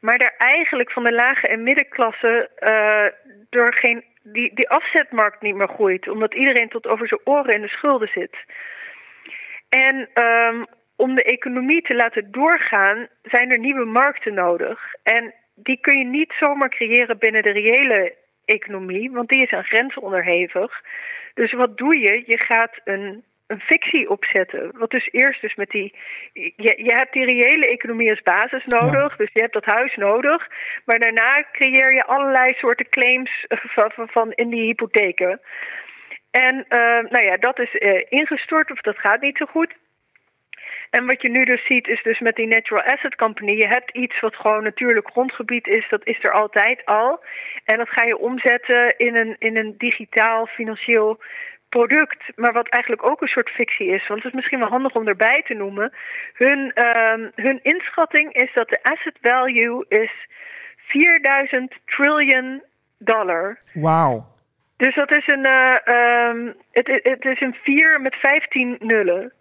Maar 0.00 0.16
er 0.16 0.34
eigenlijk 0.38 0.90
van 0.90 1.04
de 1.04 1.12
lage 1.12 1.46
en 1.46 1.62
middenklasse 1.62 2.50
uh, 2.60 3.36
door 3.50 3.74
geen. 3.74 4.04
Die, 4.32 4.54
die 4.54 4.68
afzetmarkt 4.68 5.42
niet 5.42 5.54
meer 5.54 5.68
groeit. 5.68 6.08
Omdat 6.08 6.34
iedereen 6.34 6.68
tot 6.68 6.86
over 6.86 7.08
zijn 7.08 7.20
oren 7.24 7.54
in 7.54 7.60
de 7.60 7.68
schulden 7.68 8.08
zit. 8.08 8.36
En 9.68 10.08
um, 10.24 10.66
om 10.96 11.14
de 11.14 11.22
economie 11.22 11.82
te 11.82 11.94
laten 11.94 12.30
doorgaan, 12.30 13.08
zijn 13.22 13.50
er 13.50 13.58
nieuwe 13.58 13.84
markten 13.84 14.34
nodig. 14.34 14.94
En 15.02 15.34
die 15.54 15.78
kun 15.80 15.98
je 15.98 16.04
niet 16.04 16.32
zomaar 16.38 16.68
creëren 16.68 17.18
binnen 17.18 17.42
de 17.42 17.50
reële 17.50 18.14
economie, 18.44 19.10
want 19.10 19.28
die 19.28 19.42
is 19.42 19.50
aan 19.50 19.64
grenzen 19.64 20.02
onderhevig. 20.02 20.82
Dus 21.34 21.52
wat 21.52 21.76
doe 21.76 21.98
je? 21.98 22.22
Je 22.26 22.38
gaat 22.38 22.80
een, 22.84 23.24
een 23.48 23.60
fictie 23.60 24.10
opzetten. 24.10 24.70
Wat 24.78 24.90
dus 24.90 25.08
eerst 25.12 25.40
dus 25.40 25.54
met 25.54 25.70
die. 25.70 25.94
Je, 26.32 26.74
je 26.76 26.94
hebt 26.94 27.12
die 27.12 27.24
reële 27.24 27.66
economie 27.66 28.10
als 28.10 28.22
basis 28.22 28.64
nodig, 28.64 29.16
dus 29.16 29.30
je 29.32 29.40
hebt 29.40 29.52
dat 29.52 29.64
huis 29.64 29.96
nodig. 29.96 30.48
Maar 30.84 30.98
daarna 30.98 31.44
creëer 31.52 31.94
je 31.94 32.04
allerlei 32.04 32.52
soorten 32.52 32.88
claims 32.88 33.44
van, 33.48 33.90
van, 33.90 34.08
van 34.08 34.32
in 34.32 34.48
die 34.48 34.64
hypotheken. 34.64 35.40
En 36.30 36.54
uh, 36.54 37.10
nou 37.10 37.24
ja, 37.24 37.36
dat 37.36 37.58
is 37.58 37.74
uh, 37.74 38.04
ingestort 38.08 38.70
of 38.70 38.80
dat 38.80 38.98
gaat 38.98 39.20
niet 39.20 39.36
zo 39.36 39.46
goed. 39.46 39.74
En 40.90 41.06
wat 41.06 41.22
je 41.22 41.28
nu 41.28 41.44
dus 41.44 41.66
ziet 41.66 41.88
is 41.88 42.02
dus 42.02 42.18
met 42.18 42.36
die 42.36 42.46
Natural 42.46 42.84
Asset 42.84 43.14
Company, 43.14 43.52
je 43.52 43.66
hebt 43.66 43.90
iets 43.90 44.20
wat 44.20 44.36
gewoon 44.36 44.62
natuurlijk 44.62 45.10
grondgebied 45.10 45.66
is, 45.66 45.86
dat 45.88 46.06
is 46.06 46.24
er 46.24 46.32
altijd 46.32 46.84
al. 46.84 47.24
En 47.64 47.76
dat 47.76 47.88
ga 47.88 48.04
je 48.04 48.18
omzetten 48.18 48.94
in 48.96 49.16
een, 49.16 49.36
in 49.38 49.56
een 49.56 49.74
digitaal 49.78 50.46
financieel 50.46 51.20
product, 51.68 52.22
maar 52.36 52.52
wat 52.52 52.68
eigenlijk 52.68 53.04
ook 53.04 53.20
een 53.20 53.28
soort 53.28 53.50
fictie 53.50 53.86
is. 53.86 54.06
Want 54.06 54.22
het 54.22 54.32
is 54.32 54.38
misschien 54.38 54.58
wel 54.58 54.68
handig 54.68 54.94
om 54.94 55.08
erbij 55.08 55.42
te 55.46 55.54
noemen. 55.54 55.92
Hun, 56.32 56.72
uh, 56.74 57.28
hun 57.34 57.60
inschatting 57.62 58.32
is 58.32 58.50
dat 58.54 58.68
de 58.68 58.82
asset 58.82 59.18
value 59.20 59.84
is 59.88 60.10
4000 60.76 61.74
trillion 61.84 62.62
dollar. 62.98 63.58
Wauw. 63.74 64.26
Dus 64.76 64.94
dat 64.94 65.10
is 65.10 65.26
een, 65.26 65.46
uh, 65.46 65.76
um, 66.28 66.54
het, 66.72 67.00
het 67.02 67.24
is 67.24 67.40
een 67.40 67.56
4 67.62 68.00
met 68.00 68.14
15 68.14 68.76
nullen. 68.80 69.32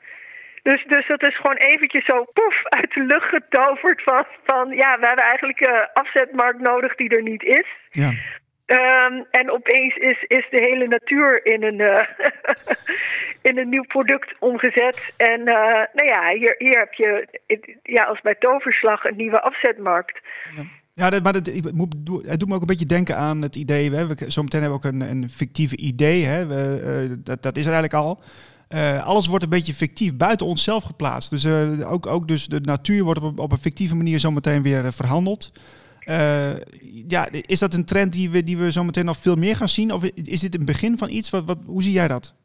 Dus, 0.63 0.85
dus 0.87 1.07
dat 1.07 1.23
is 1.23 1.35
gewoon 1.35 1.55
eventjes 1.55 2.05
zo 2.05 2.23
poef 2.33 2.63
uit 2.63 2.93
de 2.93 3.03
lucht 3.03 3.29
getoverd 3.29 4.03
van, 4.03 4.25
van 4.43 4.69
ja, 4.69 4.99
we 4.99 5.05
hebben 5.05 5.25
eigenlijk 5.25 5.59
een 5.59 5.87
afzetmarkt 5.93 6.59
nodig 6.59 6.95
die 6.95 7.09
er 7.09 7.21
niet 7.21 7.43
is. 7.43 7.67
Ja. 7.89 8.11
Um, 8.67 9.25
en 9.31 9.51
opeens 9.51 9.95
is, 9.95 10.23
is 10.27 10.47
de 10.49 10.59
hele 10.59 10.87
natuur 10.87 11.45
in 11.45 11.63
een, 11.63 11.79
uh, 11.79 12.03
in 13.49 13.57
een 13.57 13.69
nieuw 13.69 13.85
product 13.87 14.35
omgezet. 14.39 15.13
En 15.17 15.39
uh, 15.39 15.45
nou 15.93 16.07
ja, 16.07 16.33
hier, 16.33 16.55
hier 16.57 16.79
heb 16.79 16.93
je 16.93 17.27
ja, 17.83 18.03
als 18.03 18.21
bij 18.21 18.35
toverslag 18.35 19.03
een 19.03 19.15
nieuwe 19.15 19.41
afzetmarkt. 19.41 20.19
Ja. 20.55 20.63
Ja, 20.93 21.19
maar 21.23 21.33
moet, 21.73 21.95
het 22.25 22.39
doet 22.39 22.49
me 22.49 22.55
ook 22.55 22.61
een 22.61 22.67
beetje 22.67 22.85
denken 22.85 23.17
aan 23.17 23.41
het 23.41 23.55
idee. 23.55 23.91
We, 23.91 24.15
zometeen 24.27 24.61
hebben 24.61 24.79
we 24.79 24.87
ook 24.87 24.93
een, 24.93 25.01
een 25.01 25.29
fictieve 25.29 25.77
idee. 25.77 26.25
Hè, 26.25 26.45
we, 26.45 26.81
uh, 27.09 27.15
dat, 27.23 27.43
dat 27.43 27.57
is 27.57 27.65
er 27.65 27.71
eigenlijk 27.73 28.05
al. 28.05 28.21
Alles 29.03 29.27
wordt 29.27 29.43
een 29.43 29.49
beetje 29.49 29.73
fictief 29.73 30.15
buiten 30.15 30.47
onszelf 30.47 30.83
geplaatst. 30.83 31.29
Dus 31.29 31.47
ook, 31.83 32.07
ook 32.07 32.27
dus 32.27 32.47
de 32.47 32.59
natuur 32.61 33.03
wordt 33.03 33.21
op, 33.21 33.39
op 33.39 33.51
een 33.51 33.57
fictieve 33.57 33.95
manier 33.95 34.19
zometeen 34.19 34.63
weer 34.63 34.93
verhandeld. 36.07 37.11
ja, 37.11 37.27
is 37.31 37.59
dat 37.59 37.73
een 37.73 37.85
trend 37.85 38.13
die 38.13 38.29
we, 38.29 38.43
die 38.43 38.57
we 38.57 38.71
zometeen 38.71 39.05
nog 39.05 39.17
veel 39.17 39.35
meer 39.35 39.55
gaan 39.55 39.67
zien? 39.67 39.91
Of 39.91 40.03
is 40.03 40.41
dit 40.41 40.55
een 40.55 40.65
begin 40.65 40.97
van 40.97 41.09
iets? 41.09 41.29
Wat, 41.29 41.57
hoe 41.65 41.83
zie 41.83 41.93
jij 41.93 42.07
dat? 42.07 42.35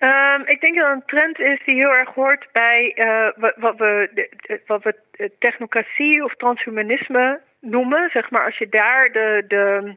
Um, 0.00 0.42
ik 0.46 0.60
denk 0.60 0.76
dat 0.76 0.88
het 0.88 0.94
een 0.96 1.06
trend 1.06 1.38
is 1.38 1.60
die 1.64 1.74
heel 1.74 1.94
erg 1.94 2.14
hoort 2.14 2.48
bij 2.52 2.94
wat, 3.36 3.54
wat, 3.56 3.76
we, 3.76 4.28
wat 4.66 4.82
we 4.82 4.94
technocratie 5.38 6.24
of 6.24 6.34
transhumanisme 6.34 7.40
noemen. 7.60 8.10
Zeg 8.12 8.30
maar, 8.30 8.44
als 8.44 8.58
je 8.58 8.68
daar 8.68 9.12
de, 9.12 9.44
de 9.48 9.94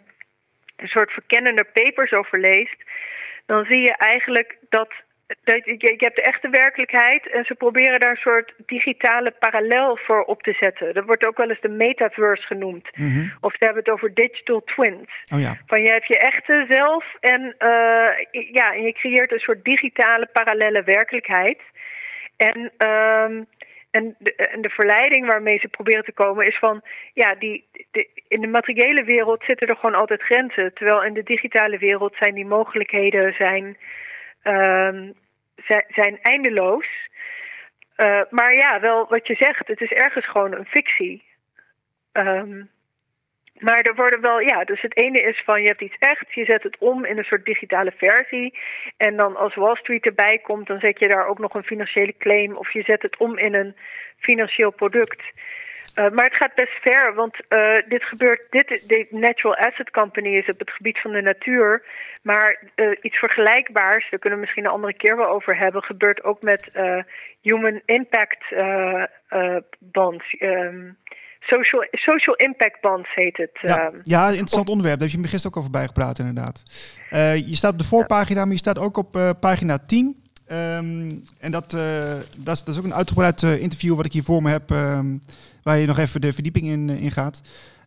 een 0.82 0.88
soort 0.88 1.12
verkennende 1.12 1.64
papers 1.74 2.12
over 2.12 2.40
leest, 2.40 2.84
dan 3.46 3.66
zie 3.66 3.82
je 3.82 3.96
eigenlijk 3.98 4.58
dat, 4.70 4.90
je, 5.44 5.94
hebt 5.98 6.16
de 6.16 6.22
echte 6.22 6.50
werkelijkheid 6.50 7.30
en 7.30 7.46
ze 7.46 7.56
proberen 7.56 8.00
daar 8.00 8.10
een 8.10 8.16
soort 8.16 8.54
digitale 8.66 9.32
parallel 9.40 9.98
voor 9.98 10.24
op 10.24 10.44
te 10.44 10.54
zetten. 10.54 10.94
Dat 10.94 11.06
wordt 11.06 11.28
ook 11.28 11.38
wel 11.38 11.50
eens 11.50 11.62
de 11.62 11.70
metaverse 11.70 12.46
genoemd. 12.46 12.90
Mm 12.96 13.10
-hmm. 13.10 13.34
Of 13.42 13.52
ze 13.52 13.66
hebben 13.66 13.84
het 13.84 13.94
over 13.94 14.14
digital 14.14 14.64
twins. 14.64 15.10
Oh 15.34 15.40
ja. 15.40 15.58
Van 15.66 15.82
je 15.82 15.92
hebt 15.92 16.08
je 16.08 16.18
echte 16.18 16.66
zelf 16.70 17.06
en, 17.20 17.42
uh, 17.42 18.42
ja, 18.52 18.74
en 18.74 18.84
je 18.84 18.94
creëert 18.94 19.32
een 19.32 19.40
soort 19.40 19.64
digitale 19.64 20.30
parallele 20.34 20.84
werkelijkheid. 20.84 21.60
En, 22.38 22.72
um, 22.88 23.48
en, 23.92 24.16
de, 24.20 24.36
en 24.36 24.62
de 24.62 24.70
verleiding 24.70 25.28
waarmee 25.28 25.60
ze 25.60 25.68
proberen 25.68 26.04
te 26.04 26.12
komen 26.12 26.48
is 26.48 26.58
van, 26.58 26.82
ja, 27.14 27.36
die, 27.36 27.66
de, 27.92 28.08
in 28.28 28.42
de 28.42 28.48
materiële 28.48 29.04
wereld 29.04 29.44
zitten 29.44 29.68
er 29.68 29.76
gewoon 29.76 29.96
altijd 29.96 30.22
grenzen. 30.22 30.74
Terwijl 30.74 31.04
in 31.04 31.14
de 31.14 31.24
digitale 31.24 31.78
wereld 31.78 32.16
zijn 32.20 32.34
die 32.34 32.46
mogelijkheden 32.46 33.34
zijn 33.34 33.78
zijn 35.88 36.20
eindeloos. 36.22 36.88
Uh, 37.98 38.22
maar 38.30 38.56
ja, 38.56 38.80
wel 38.80 39.08
wat 39.10 39.28
je 39.28 39.36
zegt, 39.36 39.68
het 39.68 39.82
is 39.82 39.92
ergens 39.92 40.28
gewoon 40.28 40.54
een 40.54 40.66
fictie. 40.66 41.24
Um, 42.14 42.70
maar 43.62 43.82
er 43.82 43.96
worden 43.96 44.22
wel, 44.22 44.40
ja, 44.40 44.64
dus 44.64 44.82
het 44.82 44.98
ene 44.98 45.22
is 45.22 45.42
van 45.46 45.62
je 45.62 45.68
hebt 45.68 45.82
iets 45.82 45.98
echt, 46.00 46.34
je 46.34 46.46
zet 46.46 46.64
het 46.64 46.78
om 46.78 47.06
in 47.06 47.18
een 47.18 47.24
soort 47.24 47.46
digitale 47.46 47.92
versie. 47.98 48.60
En 48.98 49.16
dan 49.16 49.36
als 49.36 49.56
Wall 49.56 49.76
Street 49.76 50.06
erbij 50.06 50.38
komt, 50.38 50.68
dan 50.68 50.80
zet 50.80 51.00
je 51.00 51.08
daar 51.08 51.28
ook 51.28 51.40
nog 51.40 51.54
een 51.54 51.64
financiële 51.64 52.16
claim 52.18 52.56
of 52.56 52.74
je 52.74 52.84
zet 52.84 53.02
het 53.02 53.18
om 53.18 53.38
in 53.38 53.54
een 53.54 53.76
financieel 54.18 54.72
product. 54.72 55.24
Uh, 55.96 56.10
maar 56.10 56.26
het 56.26 56.36
gaat 56.36 56.56
best 56.56 56.82
ver, 56.82 57.14
want 57.14 57.36
uh, 57.50 57.90
dit 57.90 58.04
gebeurt. 58.04 58.42
Dit, 58.50 58.68
de 58.88 59.08
Natural 59.10 59.56
Asset 59.56 59.90
Company 59.90 60.28
is 60.28 60.50
op 60.50 60.60
het 60.60 60.72
gebied 60.72 61.00
van 61.00 61.12
de 61.12 61.22
natuur. 61.22 61.84
Maar 62.22 62.64
uh, 62.76 62.98
iets 63.02 63.18
vergelijkbaars, 63.18 64.10
daar 64.10 64.20
kunnen 64.20 64.40
we 64.40 64.46
misschien 64.46 64.66
een 64.66 64.72
andere 64.72 64.94
keer 64.94 65.18
wel 65.18 65.28
over 65.28 65.58
hebben, 65.58 65.84
gebeurt 65.84 66.24
ook 66.24 66.42
met 66.42 66.72
Human 67.42 67.82
Impact 67.86 68.44
Bonds. 69.80 70.36
Um, 70.40 70.98
social, 71.40 71.88
social 71.92 72.36
Impact 72.36 72.82
Bonds 72.82 73.10
heet 73.14 73.38
het. 73.38 73.52
Ja, 73.62 73.92
ja 74.04 74.28
interessant 74.28 74.70
onderwerp. 74.70 75.00
Daar 75.00 75.08
heb 75.08 75.18
je 75.18 75.24
me 75.24 75.30
gisteren 75.30 75.56
ook 75.56 75.62
over 75.64 75.72
bijgepraat, 75.72 76.20
inderdaad. 76.20 76.64
je 77.46 77.56
staat 77.56 77.72
op 77.72 77.78
de 77.78 77.84
voorpagina, 77.84 78.44
maar 78.44 78.54
je 78.54 78.58
staat 78.58 78.80
ook 78.80 78.98
op 78.98 79.36
pagina 79.40 79.78
10. 79.86 80.22
Um, 80.52 81.24
en 81.40 81.52
dat, 81.52 81.70
dat, 81.70 82.56
is, 82.56 82.64
dat 82.64 82.68
is 82.68 82.78
ook 82.78 82.84
een 82.84 82.94
uitgebreid 82.94 83.42
interview 83.42 83.96
wat 83.96 84.06
ik 84.06 84.14
hier 84.14 84.24
voor 84.24 84.42
me 84.42 84.50
heb. 84.50 84.70
Um, 84.70 85.22
waar 85.64 85.78
je 85.78 85.88
nog 85.88 85.98
even 85.98 86.22
de 86.22 86.34
verdieping 86.34 86.66
in, 86.66 86.90
in 86.90 87.12
gaat. 87.12 87.42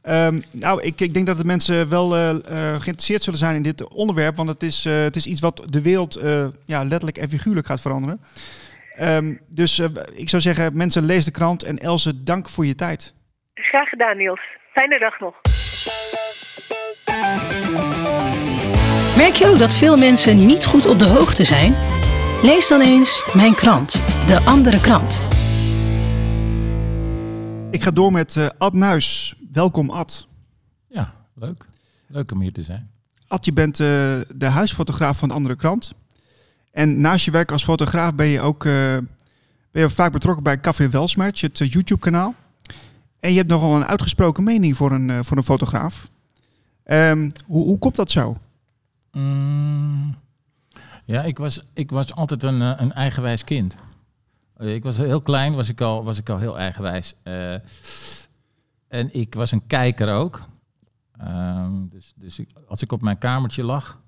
Um, 0.09 0.43
nou, 0.51 0.83
ik, 0.83 1.01
ik, 1.01 1.15
denk 1.15 1.27
dat 1.27 1.37
de 1.37 1.45
mensen 1.45 1.89
wel 1.89 2.17
uh, 2.17 2.29
uh, 2.29 2.39
geïnteresseerd 2.51 3.23
zullen 3.23 3.39
zijn 3.39 3.57
in 3.57 3.63
dit 3.63 3.89
onderwerp, 3.89 4.37
want 4.37 4.49
het 4.49 4.63
is, 4.63 4.87
uh, 4.87 5.03
het 5.03 5.17
is 5.17 5.27
iets 5.27 5.41
wat 5.41 5.67
de 5.71 5.83
wereld 5.83 6.21
ja, 6.67 6.83
letterlijk 6.83 7.19
en 7.19 7.31
figuurlijk 7.31 7.67
gaat 7.67 7.81
veranderen. 7.81 8.21
Um, 9.01 9.41
dus 9.49 9.79
ik 10.15 10.29
zou 10.29 10.43
zeggen, 10.43 10.77
mensen 10.77 11.05
lees 11.05 11.25
de 11.25 11.31
krant 11.31 11.63
en 11.63 11.79
Else, 11.79 12.23
dank 12.23 12.49
voor 12.49 12.67
je 12.67 12.75
tijd. 12.75 13.15
Graag 13.55 13.89
gedaan, 13.89 14.17
Niels. 14.17 14.41
Fijne 14.73 14.99
dag 14.99 15.21
nog. 15.21 15.35
Merk 19.17 19.35
je 19.35 19.47
ook 19.47 19.59
dat 19.59 19.75
veel 19.75 19.97
mensen 19.97 20.47
niet 20.47 20.65
goed 20.65 20.87
op 20.87 20.99
de 20.99 21.05
hoogte 21.09 21.45
zijn? 21.45 21.75
Lees 22.45 22.69
dan 22.69 22.81
eens 22.81 23.31
mijn 23.35 23.55
krant, 23.55 23.93
De 24.27 24.41
Andere 24.45 24.81
Krant. 24.81 25.23
Ik 27.71 27.83
ga 27.83 27.91
door 27.91 28.13
met 28.13 28.37
uh, 28.37 28.47
Ad 28.59 28.73
Nuis. 28.73 29.35
Welkom 29.53 29.91
Ad. 29.91 30.29
Ja, 30.89 31.15
leuk. 31.35 31.67
Leuk 32.07 32.33
om 32.33 32.41
hier 32.41 32.53
te 32.53 32.63
zijn. 32.63 32.91
Ad, 33.27 33.45
je 33.45 33.53
bent 33.53 33.79
uh, 33.79 33.87
de 34.35 34.47
huisfotograaf 34.47 35.19
van 35.19 35.29
de 35.29 35.35
Andere 35.35 35.57
Krant. 35.57 35.95
En 36.71 37.01
naast 37.01 37.25
je 37.25 37.31
werk 37.31 37.53
als 37.53 37.65
fotograaf 37.65 38.15
ben 38.15 38.27
je 38.27 38.41
ook, 38.41 38.65
uh, 38.65 38.73
ben 39.71 39.83
je 39.83 39.91
vaak 39.91 40.13
betrokken 40.13 40.43
bij 40.43 40.61
Café 40.61 40.89
Welsmatch, 40.89 41.41
het 41.41 41.59
YouTube-kanaal. 41.59 42.35
En 43.21 43.31
je 43.31 43.37
hebt 43.37 43.51
nogal 43.51 43.77
een 43.77 43.87
uitgesproken 43.87 44.45
mening 44.45 44.77
voor 44.77 44.93
een, 44.93 45.25
voor 45.25 45.37
een 45.37 45.43
fotograaf. 45.43 46.11
Um, 46.87 47.33
hoe, 47.47 47.65
hoe 47.65 47.79
komt 47.79 47.97
dat 47.97 48.11
zo? 48.11 48.37
Mm, 49.13 50.23
ja, 51.05 51.23
ik 51.23 51.39
was, 51.39 51.61
ik 51.73 51.91
was 51.91 52.15
altijd 52.15 52.43
een, 52.43 52.61
een 52.61 52.93
eigenwijs 52.93 53.45
kind. 53.45 53.75
Ik 54.59 54.83
was 54.83 54.97
heel 54.97 55.21
klein, 55.21 55.55
was 55.55 55.69
ik 55.69 55.81
al, 55.81 56.05
was 56.05 56.19
ik 56.19 56.29
al 56.29 56.39
heel 56.39 56.59
eigenwijs. 56.59 57.15
Uh, 57.25 57.53
en 58.89 59.15
ik 59.15 59.35
was 59.35 59.51
een 59.51 59.67
kijker 59.67 60.15
ook. 60.15 60.43
Uh, 61.21 61.67
dus 61.91 62.13
dus 62.17 62.39
ik, 62.39 62.51
als 62.69 62.83
ik 62.83 62.93
op 62.93 63.03
mijn 63.03 63.19
kamertje 63.19 63.65
lag, 63.65 64.01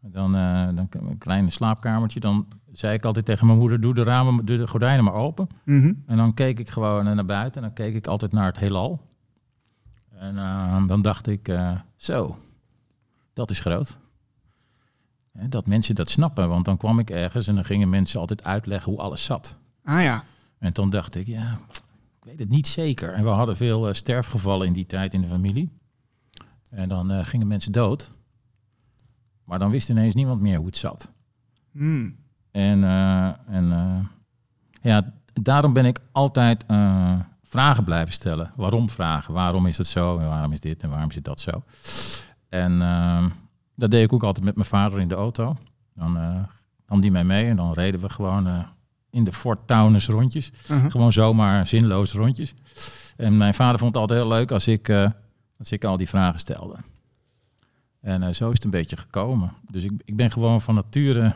dan, 0.00 0.36
uh, 0.36 0.68
dan 0.74 0.88
een 0.90 1.18
kleine 1.18 1.50
slaapkamertje, 1.50 2.20
dan 2.20 2.46
zei 2.72 2.94
ik 2.94 3.04
altijd 3.04 3.24
tegen 3.24 3.46
mijn 3.46 3.58
moeder, 3.58 3.80
doe 3.80 3.94
de 3.94 4.02
ramen, 4.02 4.44
doe 4.44 4.56
de 4.56 4.66
gordijnen 4.66 5.04
maar 5.04 5.14
open. 5.14 5.48
Mhm. 5.64 5.92
En 6.06 6.16
dan 6.16 6.34
keek 6.34 6.58
ik 6.58 6.68
gewoon 6.68 7.06
eh, 7.06 7.14
naar 7.14 7.24
buiten 7.24 7.62
en 7.62 7.66
dan 7.66 7.72
keek 7.72 7.94
ik 7.94 8.06
altijd 8.06 8.32
naar 8.32 8.46
het 8.46 8.58
heelal. 8.58 9.06
En 10.10 10.38
eh, 10.38 10.86
dan 10.86 11.02
dacht 11.02 11.26
ik, 11.26 11.48
eh, 11.48 11.80
zo, 11.96 12.36
dat 13.32 13.50
is 13.50 13.60
groot. 13.60 13.98
Dat 15.48 15.66
mensen 15.66 15.94
dat 15.94 16.10
snappen, 16.10 16.48
want 16.48 16.64
dan 16.64 16.76
kwam 16.76 16.98
ik 16.98 17.10
ergens 17.10 17.48
en 17.48 17.54
dan 17.54 17.64
gingen 17.64 17.88
mensen 17.88 18.20
altijd 18.20 18.44
uitleggen 18.44 18.92
hoe 18.92 19.00
alles 19.00 19.24
zat. 19.24 19.56
Ah 19.84 20.02
ja. 20.02 20.24
En 20.58 20.72
toen 20.72 20.90
dacht 20.90 21.14
ik, 21.14 21.26
ja, 21.26 21.58
ik 21.70 22.24
weet 22.24 22.38
het 22.38 22.48
niet 22.48 22.66
zeker. 22.66 23.12
En 23.12 23.24
we 23.24 23.30
hadden 23.30 23.56
veel 23.56 23.88
eh, 23.88 23.94
sterfgevallen 23.94 24.66
in 24.66 24.72
die 24.72 24.86
tijd 24.86 25.14
in 25.14 25.20
de 25.20 25.28
familie. 25.28 25.70
En 26.70 26.88
dan 26.88 27.10
eh, 27.10 27.24
gingen 27.24 27.46
mensen 27.46 27.72
dood. 27.72 28.16
Maar 29.44 29.58
dan 29.58 29.70
wist 29.70 29.88
ineens 29.88 30.14
niemand 30.14 30.40
meer 30.40 30.56
hoe 30.56 30.66
het 30.66 30.76
zat. 30.76 31.12
Hmm. 31.72 32.16
En, 32.50 32.84
eh, 32.84 33.32
en 33.46 34.08
ja, 34.82 35.12
daarom 35.32 35.72
ben 35.72 35.84
ik 35.84 36.00
altijd 36.12 36.64
vragen 37.42 37.84
blijven 37.84 38.12
stellen. 38.12 38.52
Waarom 38.56 38.90
vragen? 38.90 39.34
Waarom 39.34 39.66
is 39.66 39.78
het 39.78 39.86
zo? 39.86 40.18
En 40.18 40.28
waarom 40.28 40.52
is 40.52 40.60
dit? 40.60 40.82
En 40.82 40.90
waarom 40.90 41.10
zit 41.10 41.24
dat 41.24 41.40
zo? 41.40 41.62
En 42.48 42.82
eh, 42.82 43.24
dat 43.78 43.90
deed 43.90 44.04
ik 44.04 44.12
ook 44.12 44.22
altijd 44.22 44.44
met 44.44 44.54
mijn 44.54 44.66
vader 44.66 45.00
in 45.00 45.08
de 45.08 45.14
auto. 45.14 45.56
Dan 45.94 46.16
eh 46.16 46.42
nam 46.88 47.00
die 47.00 47.10
mij 47.10 47.24
mee 47.24 47.48
en 47.48 47.56
dan 47.56 47.72
reden 47.72 48.00
we 48.00 48.08
gewoon 48.08 48.46
eh, 48.46 48.58
in 49.10 49.24
de 49.24 49.32
Fort 49.32 49.66
Taunus 49.66 50.08
rondjes. 50.08 50.50
Uh-huh. 50.70 50.90
Gewoon 50.90 51.12
zomaar 51.12 51.66
zinloze 51.66 52.18
rondjes. 52.18 52.54
En 53.16 53.36
mijn 53.36 53.54
vader 53.54 53.78
vond 53.78 53.94
het 53.94 54.02
altijd 54.02 54.20
heel 54.20 54.28
leuk 54.28 54.50
als 54.50 54.68
ik, 54.68 54.88
eh, 54.88 55.10
als 55.58 55.72
ik 55.72 55.84
al 55.84 55.96
die 55.96 56.08
vragen 56.08 56.38
stelde. 56.38 56.76
En 58.00 58.34
zo 58.34 58.48
is 58.48 58.54
het 58.54 58.64
een 58.64 58.70
beetje 58.70 58.96
gekomen. 58.96 59.52
Dus 59.70 59.84
ik, 59.84 59.92
ik 60.04 60.16
ben 60.16 60.30
gewoon 60.30 60.60
van 60.60 60.74
nature 60.74 61.34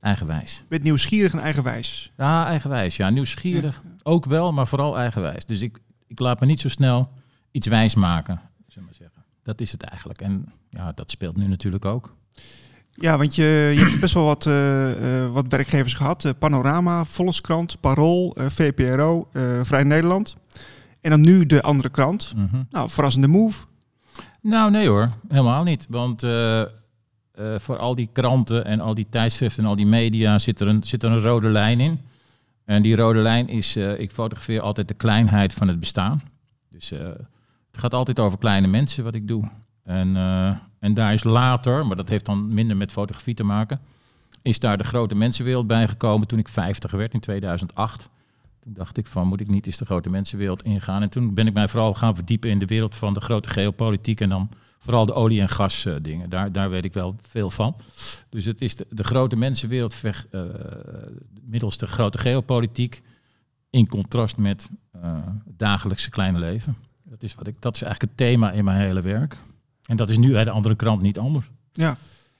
eigenwijs. 0.00 0.64
Bent 0.68 0.82
nieuwsgierig 0.82 1.32
en 1.32 1.38
eigenwijs. 1.38 2.12
Ja, 2.16 2.46
eigenwijs. 2.46 2.96
Ja, 2.96 3.10
nieuwsgierig 3.10 3.82
ook 4.02 4.24
wel, 4.24 4.52
maar 4.52 4.66
vooral 4.66 4.98
eigenwijs. 4.98 5.44
Dus 5.44 5.60
ik, 5.60 5.78
ik 6.06 6.18
laat 6.18 6.40
me 6.40 6.46
niet 6.46 6.60
zo 6.60 6.68
snel 6.68 7.08
iets 7.50 7.66
wijs 7.66 7.94
maken, 7.94 8.40
zullen 8.66 8.74
we 8.74 8.80
maar 8.80 8.94
zeggen. 8.94 9.15
Dat 9.46 9.60
is 9.60 9.72
het 9.72 9.82
eigenlijk. 9.82 10.20
En 10.20 10.52
ja, 10.70 10.92
dat 10.92 11.10
speelt 11.10 11.36
nu 11.36 11.46
natuurlijk 11.46 11.84
ook. 11.84 12.14
Ja, 12.94 13.18
want 13.18 13.34
je, 13.34 13.72
je 13.74 13.84
hebt 13.84 14.00
best 14.00 14.14
wel 14.14 14.24
wat, 14.24 14.46
eh, 14.46 15.22
eh, 15.24 15.32
wat 15.32 15.44
werkgevers 15.48 15.94
gehad. 15.94 16.24
Eh, 16.24 16.32
Panorama, 16.38 17.04
Volkskrant, 17.04 17.80
Parool, 17.80 18.34
eh, 18.34 18.46
VPRO, 18.48 19.28
Vrij 19.62 19.82
Nederland. 19.82 20.36
En 21.00 21.10
dan 21.10 21.20
nu 21.20 21.46
de 21.46 21.62
andere 21.62 21.88
krant. 21.88 22.32
Mhm. 22.36 22.62
Nou, 22.70 22.90
verrassende 22.90 23.28
move. 23.28 23.64
Nou, 24.40 24.70
nee 24.70 24.88
hoor, 24.88 25.10
helemaal 25.28 25.62
niet. 25.62 25.86
Want 25.88 26.20
voor 27.56 27.78
al 27.78 27.94
die 27.94 28.08
kranten 28.12 28.64
en 28.64 28.80
al 28.80 28.94
die 28.94 29.06
tijdschriften 29.10 29.62
en 29.62 29.68
al 29.68 29.76
die 29.76 29.86
media 29.86 30.38
zit 30.38 30.60
er 30.60 30.68
een, 30.68 30.82
zit 30.82 31.02
er 31.02 31.10
een 31.10 31.20
rode 31.20 31.48
lijn 31.48 31.80
in. 31.80 32.00
En 32.64 32.82
die 32.82 32.96
rode 32.96 33.18
lijn 33.18 33.48
is, 33.48 33.76
ik 33.76 34.10
fotografeer 34.10 34.60
altijd 34.60 34.88
de 34.88 34.94
kleinheid 34.94 35.54
van 35.54 35.68
het 35.68 35.80
bestaan. 35.80 36.22
Dus 36.70 36.92
het 37.76 37.84
gaat 37.84 37.94
altijd 37.94 38.20
over 38.20 38.38
kleine 38.38 38.66
mensen 38.66 39.04
wat 39.04 39.14
ik 39.14 39.28
doe. 39.28 39.50
En, 39.82 40.16
eh, 40.16 40.56
en 40.78 40.94
daar 40.94 41.14
is 41.14 41.24
later, 41.24 41.86
maar 41.86 41.96
dat 41.96 42.08
heeft 42.08 42.26
dan 42.26 42.54
minder 42.54 42.76
met 42.76 42.92
fotografie 42.92 43.34
te 43.34 43.44
maken, 43.44 43.80
is 44.42 44.58
daar 44.58 44.78
de 44.78 44.84
grote 44.84 45.14
mensenwereld 45.14 45.66
bijgekomen 45.66 46.26
toen 46.26 46.38
ik 46.38 46.48
50 46.48 46.90
werd 46.90 47.14
in 47.14 47.20
2008. 47.20 48.08
Toen 48.60 48.72
dacht 48.72 48.96
ik 48.96 49.06
van, 49.06 49.26
moet 49.26 49.40
ik 49.40 49.48
niet 49.48 49.66
eens 49.66 49.76
de 49.76 49.84
grote 49.84 50.10
mensenwereld 50.10 50.62
ingaan? 50.62 51.02
En 51.02 51.08
toen 51.08 51.34
ben 51.34 51.46
ik 51.46 51.52
mij 51.52 51.68
vooral 51.68 51.94
gaan 51.94 52.14
verdiepen 52.14 52.50
in 52.50 52.58
de 52.58 52.66
wereld 52.66 52.94
van 52.94 53.14
de 53.14 53.20
grote 53.20 53.48
geopolitiek 53.48 54.20
en 54.20 54.28
dan 54.28 54.48
vooral 54.78 55.06
de 55.06 55.14
olie- 55.14 55.40
en 55.40 55.48
gas 55.48 55.84
eh, 55.84 55.94
dingen. 56.02 56.30
Daar, 56.30 56.52
daar 56.52 56.70
weet 56.70 56.84
ik 56.84 56.92
wel 56.92 57.16
veel 57.20 57.50
van. 57.50 57.76
Dus 58.28 58.44
het 58.44 58.60
is 58.60 58.76
de, 58.76 59.04
grote 59.04 59.36
mensenwereld 59.36 59.94
eh, 60.02 60.42
middels 61.42 61.78
de 61.78 61.86
grote 61.86 62.18
geopolitiek 62.18 63.02
in 63.70 63.88
contrast 63.88 64.36
met 64.36 64.68
eh, 64.92 65.14
het 65.44 65.58
dagelijkse 65.58 66.10
kleine 66.10 66.38
leven. 66.38 66.76
Dat 67.16 67.28
is, 67.28 67.34
wat 67.34 67.46
ik, 67.46 67.54
dat 67.58 67.74
is 67.74 67.82
eigenlijk 67.82 68.12
het 68.12 68.26
thema 68.28 68.52
in 68.52 68.64
mijn 68.64 68.80
hele 68.80 69.00
werk. 69.00 69.36
En 69.86 69.96
dat 69.96 70.10
is 70.10 70.16
nu 70.18 70.32
bij 70.32 70.44
de 70.44 70.50
andere 70.50 70.74
krant 70.76 71.02
niet 71.02 71.18
anders. 71.18 71.50
Ja. 71.72 71.96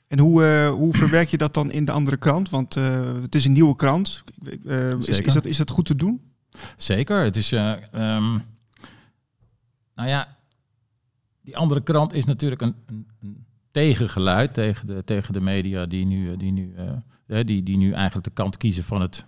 En 0.08 0.18
hoe, 0.18 0.44
eh, 0.44 0.70
hoe 0.70 0.94
verwerk 0.94 1.28
je 1.28 1.36
dat 1.36 1.54
dan 1.54 1.70
in 1.70 1.84
de 1.84 1.92
andere 1.92 2.16
krant? 2.16 2.50
Want 2.50 2.76
eh, 2.76 3.14
het 3.22 3.34
is 3.34 3.44
een 3.44 3.52
nieuwe 3.52 3.76
krant. 3.76 4.22
Eh, 4.66 4.98
is, 4.98 5.20
is, 5.20 5.32
dat, 5.32 5.44
is 5.44 5.56
dat 5.56 5.70
goed 5.70 5.84
te 5.86 5.94
doen? 5.94 6.20
Zeker. 6.76 7.24
Het 7.24 7.36
is. 7.36 7.52
eh, 7.52 7.72
ehm, 7.72 8.38
nou 9.94 10.08
ja, 10.08 10.36
die 11.40 11.56
andere 11.56 11.82
krant 11.82 12.12
is 12.12 12.24
natuurlijk 12.24 12.60
een, 12.60 12.74
een, 12.86 13.06
een 13.20 13.44
tegengeluid 13.70 14.54
tegen 14.54 14.86
de, 14.86 15.04
tegen 15.04 15.32
de 15.32 15.40
media 15.40 15.86
die 15.86 16.06
nu, 16.06 16.36
die, 16.36 16.52
nu, 16.52 16.74
die, 17.26 17.62
die 17.62 17.76
nu 17.76 17.92
eigenlijk 17.92 18.26
de 18.26 18.32
kant 18.32 18.56
kiezen 18.56 18.84
van, 18.84 19.00
het, 19.00 19.24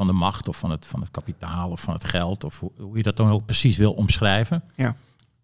van 0.00 0.08
de 0.08 0.14
macht 0.14 0.48
of 0.48 0.58
van 0.58 0.70
het, 0.70 0.86
van 0.86 1.00
het 1.00 1.10
kapitaal 1.10 1.70
of 1.70 1.80
van 1.80 1.94
het 1.94 2.04
geld. 2.04 2.44
Of 2.44 2.60
hoe, 2.60 2.70
hoe 2.78 2.96
je 2.96 3.02
dat 3.02 3.16
dan 3.16 3.30
ook 3.30 3.44
precies 3.44 3.76
wil 3.76 3.92
omschrijven. 3.92 4.62
Ja. 4.76 4.94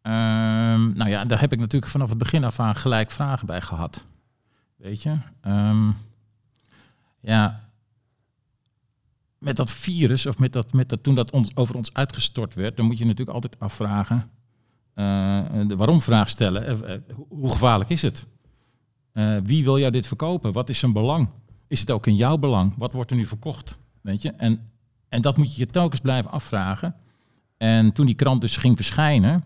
Ehm, 0.02 0.90
nou 0.96 1.08
ja, 1.10 1.24
daar 1.24 1.40
heb 1.40 1.52
ik 1.52 1.58
natuurlijk 1.58 1.92
vanaf 1.92 2.08
het 2.08 2.18
begin 2.18 2.44
af 2.44 2.60
aan 2.60 2.74
gelijk 2.74 3.10
vragen 3.10 3.46
bij 3.46 3.60
gehad. 3.60 4.04
Weet 4.76 5.02
je? 5.02 5.16
Ehm, 5.40 5.90
ja, 7.20 7.68
met 9.38 9.56
dat 9.56 9.70
virus, 9.70 10.26
of 10.26 10.38
met 10.38 10.52
dat, 10.52 10.72
met 10.72 10.88
dat, 10.88 11.02
toen 11.02 11.14
dat 11.14 11.30
ons, 11.30 11.50
over 11.56 11.74
ons 11.74 11.92
uitgestort 11.92 12.54
werd, 12.54 12.76
dan 12.76 12.86
moet 12.86 12.98
je 12.98 13.04
natuurlijk 13.04 13.34
altijd 13.34 13.60
afvragen, 13.60 14.30
eh, 14.94 15.04
de 15.66 15.76
waarom-vraag 15.76 16.28
stellen. 16.28 16.66
Eh, 16.66 16.94
eh, 16.94 17.00
hoe- 17.28 17.50
gevaarlijk 17.50 17.90
is 17.90 18.02
het? 18.02 18.26
Wie 19.42 19.64
wil 19.64 19.78
jou 19.78 19.92
dit 19.92 20.06
verkopen? 20.06 20.52
Wat 20.52 20.68
is 20.68 20.78
zijn 20.78 20.92
belang? 20.92 21.28
Is 21.66 21.80
het 21.80 21.90
ook 21.90 22.06
in 22.06 22.16
jouw 22.16 22.36
belang? 22.36 22.72
Wat 22.76 22.92
wordt 22.92 23.10
er 23.10 23.16
nu 23.16 23.24
verkocht? 23.24 23.78
Weet 24.06 24.22
je? 24.22 24.32
En, 24.32 24.60
en 25.08 25.20
dat 25.22 25.36
moet 25.36 25.54
je 25.54 25.60
je 25.60 25.66
telkens 25.70 26.00
blijven 26.00 26.30
afvragen. 26.30 26.94
En 27.56 27.92
toen 27.92 28.06
die 28.06 28.14
krant 28.14 28.40
dus 28.40 28.56
ging 28.56 28.76
verschijnen, 28.76 29.44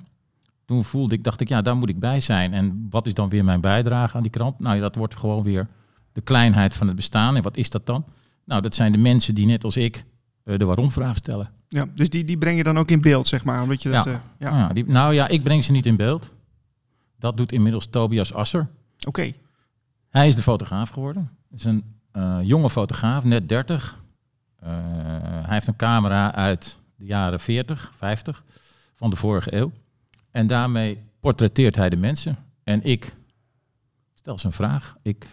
toen 0.64 0.85
voelde 0.85 1.14
ik, 1.14 1.25
dacht 1.25 1.40
ik, 1.40 1.49
ja, 1.49 1.62
daar 1.62 1.77
moet 1.77 1.88
ik 1.88 1.99
bij 1.99 2.20
zijn. 2.20 2.53
En 2.53 2.87
wat 2.90 3.07
is 3.07 3.14
dan 3.14 3.29
weer 3.29 3.44
mijn 3.44 3.61
bijdrage 3.61 4.16
aan 4.16 4.23
die 4.23 4.31
krant? 4.31 4.59
Nou, 4.59 4.75
ja, 4.75 4.81
dat 4.81 4.94
wordt 4.94 5.16
gewoon 5.16 5.42
weer 5.42 5.68
de 6.12 6.20
kleinheid 6.20 6.75
van 6.75 6.87
het 6.87 6.96
bestaan. 6.96 7.37
En 7.37 7.42
wat 7.42 7.57
is 7.57 7.70
dat 7.70 7.87
dan? 7.87 8.05
Nou, 8.44 8.62
dat 8.62 8.75
zijn 8.75 8.92
de 8.92 8.99
mensen 8.99 9.35
die 9.35 9.46
net 9.46 9.64
als 9.64 9.77
ik 9.77 10.05
eh, 10.44 10.59
de 10.59 10.64
waarom-vraag 10.64 11.16
stellen. 11.16 11.51
Ja, 11.68 11.87
dus 11.94 12.11
die, 12.11 12.25
die 12.25 12.38
breng 12.38 12.57
je 12.57 12.62
dan 12.62 12.79
ook 12.79 12.90
in 12.90 13.01
beeld, 13.01 13.29
zeg 13.29 13.44
maar. 13.44 13.62
Omdat 13.62 13.83
je 13.83 13.90
dat, 13.90 14.05
Ja. 14.05 14.11
eh, 14.12 14.18
ja. 14.38 14.59
Ja, 14.59 14.68
die, 14.73 14.85
nou 14.87 15.14
ja, 15.14 15.29
ik 15.29 15.42
breng 15.42 15.64
ze 15.64 15.73
niet 15.73 15.87
in 15.87 15.96
beeld. 15.96 16.31
Dat 17.18 17.37
doet 17.37 17.53
inmiddels 17.53 17.87
Tobias 17.87 18.33
Asser. 18.35 18.68
Oké. 19.07 19.33
Hij 20.09 20.27
is 20.27 20.37
de 20.37 20.42
fotograaf 20.42 20.90
geworden. 20.90 21.31
is 21.51 21.64
een 21.64 21.85
eh, 22.12 22.38
jonge 22.42 22.70
fotograaf, 22.70 23.25
net 23.25 23.49
30. 23.49 23.99
Eh, 24.61 24.70
hij 25.42 25.55
heeft 25.55 25.66
een 25.66 25.77
camera 25.77 26.35
uit 26.35 26.79
de 26.96 27.05
jaren 27.05 27.40
40, 27.40 27.92
50 27.96 28.44
van 28.94 29.11
de 29.11 29.16
vorige 29.16 29.55
eeuw. 29.55 29.73
En 30.31 30.46
daarmee 30.46 31.03
portretteert 31.20 31.77
hij 31.77 31.90
de 31.90 31.96
mensen. 31.96 32.37
En 32.64 32.85
ik 32.85 33.14
stel 34.14 34.38
ze 34.38 34.46
een 34.46 34.53
vraag. 34.53 34.96
Ik, 35.03 35.27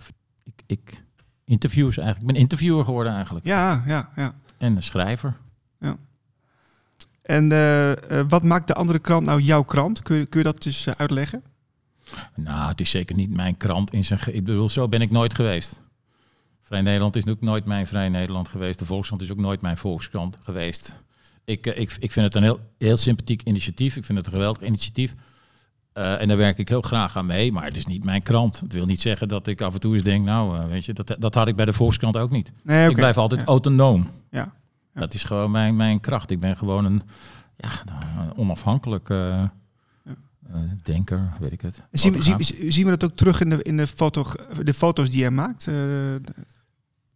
ik, 0.44 0.64
ik 0.66 1.04
interview 1.46 1.92
ze 1.92 2.02
eigenlijk. 2.02 2.30
Ik 2.30 2.34
ben 2.34 2.42
interviewer 2.42 2.84
geworden 2.84 3.14
eigenlijk. 3.14 3.46
Ja, 3.46 3.84
ja, 3.88 4.10
ja. 4.16 4.34
En 4.58 4.76
een 4.76 4.84
schrijver. 4.84 5.38
En 7.28 7.52
eh, 7.52 8.20
eh, 8.20 8.26
wat 8.30 8.44
maakt 8.44 8.68
de 8.68 8.74
andere 8.74 9.00
krant 9.00 9.26
nou 9.26 9.42
jouw 9.42 9.64
krant? 9.64 10.02
Kun 10.02 10.18
je, 10.18 10.26
kun 10.26 10.40
je 10.40 10.46
dat 10.46 10.64
dus 10.64 10.88
uitleggen? 10.90 11.44
Nou, 12.36 12.70
het 12.70 12.82
is 12.82 12.90
zeker 12.90 13.16
niet 13.16 13.30
mijn 13.30 13.58
krant 13.58 13.94
in 13.94 14.06
zijn... 14.06 14.20
Ik 14.26 14.44
bedoel, 14.44 14.70
zo 14.70 14.88
ben 14.88 15.02
ik 15.02 15.12
nooit 15.12 15.34
geweest. 15.34 15.82
Vrij 16.68 16.82
Nederland 16.82 17.16
is 17.16 17.28
ook 17.28 17.42
nooit 17.42 17.66
mijn 17.66 17.88
Vrij 17.88 18.10
Nederland 18.10 18.48
geweest. 18.48 18.80
De 18.80 18.86
Volkskrant 18.86 19.22
is 19.22 19.32
ook 19.32 19.38
nooit 19.38 19.62
mijn 19.62 19.78
Volkskrant 19.78 20.38
geweest. 20.44 20.96
Ik, 21.46 21.68
eh, 21.68 21.80
ik, 21.80 21.98
ik 22.00 22.12
vind 22.12 22.26
het 22.26 22.36
een 22.36 22.44
heel, 22.44 22.60
heel 22.78 22.98
sympathiek 22.98 23.44
initiatief. 23.44 23.96
Ik 23.96 24.06
vind 24.06 24.18
het 24.18 24.28
een 24.28 24.34
geweldig 24.34 24.62
initiatief. 24.62 25.14
Eh, 25.94 26.22
en 26.22 26.28
daar 26.28 26.38
werk 26.38 26.58
ik 26.58 26.70
heel 26.70 26.82
graag 26.82 27.18
aan 27.18 27.26
mee. 27.26 27.52
Maar 27.52 27.64
het 27.66 27.76
is 27.76 27.86
niet 27.86 28.04
mijn 28.04 28.24
krant. 28.24 28.60
Het 28.60 28.74
wil 28.74 28.86
niet 28.86 29.02
zeggen 29.02 29.28
dat 29.28 29.48
ik 29.48 29.62
af 29.62 29.74
en 29.74 29.80
toe 29.80 29.94
eens 29.94 30.04
denk... 30.04 30.26
Nou, 30.26 30.58
eh, 30.58 30.68
weet 30.68 30.86
je, 30.86 30.94
dat, 30.94 31.16
dat 31.20 31.34
had 31.34 31.48
ik 31.48 31.56
bij 31.56 31.66
de 31.66 31.74
Volkskrant 31.74 32.18
ook 32.18 32.32
niet. 32.32 32.52
Nee. 32.64 32.90
Ik 32.90 32.96
blijf 32.96 33.18
altijd 33.18 33.40
Ja. 33.42 33.46
autonoom. 33.46 34.10
Ja. 34.32 34.54
Ja. 34.94 35.00
Dat 35.00 35.14
is 35.14 35.24
gewoon 35.24 35.52
mijn, 35.52 35.76
mijn 35.76 36.00
kracht. 36.00 36.30
Ik 36.30 36.40
ben 36.40 36.58
gewoon 36.58 36.86
een, 36.86 37.02
ja, 37.58 37.70
een 38.20 38.38
onafhankelijk 38.38 39.08
denker, 40.84 41.34
weet 41.40 41.52
ik 41.52 41.62
het. 41.62 41.84
Zien, 41.92 42.24
zien, 42.24 42.74
zien 42.74 42.86
we 42.86 42.98
dat 42.98 43.04
ook 43.04 43.18
terug 43.18 43.42
in 43.42 43.50
de, 43.50 43.64
in 43.64 43.78
de, 43.78 43.88
foto, 43.88 44.26
de 44.64 44.74
foto's 44.74 45.10
die 45.10 45.20
jij 45.20 45.32
maakt? 45.32 45.68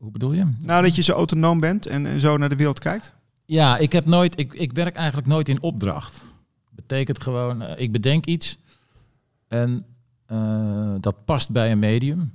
Hoe 0.02 0.12
bedoel 0.12 0.34
je? 0.34 0.48
nou, 0.60 0.84
dat 0.84 0.96
je 0.96 1.02
zo 1.02 1.14
autonoom 1.14 1.60
bent 1.60 1.86
en, 1.86 2.06
en 2.06 2.20
zo 2.20 2.38
naar 2.38 2.50
de 2.50 2.56
wereld 2.56 2.80
kijkt? 2.80 3.16
Ja, 3.46 3.78
ik 3.78 3.92
heb 3.92 4.06
nooit, 4.06 4.40
ik, 4.40 4.54
ik 4.54 4.74
werk 4.74 4.96
eigenlijk 4.96 5.28
nooit 5.28 5.50
in 5.50 5.62
opdracht. 5.62 6.24
Betekent 6.70 7.22
gewoon, 7.22 7.62
eh, 7.62 7.82
ik 7.82 7.92
bedenk 7.92 8.26
iets 8.26 8.58
en 9.48 9.86
eh, 10.26 10.94
dat 11.00 11.26
past 11.26 11.50
bij 11.50 11.72
een 11.72 11.80
medium 11.80 12.34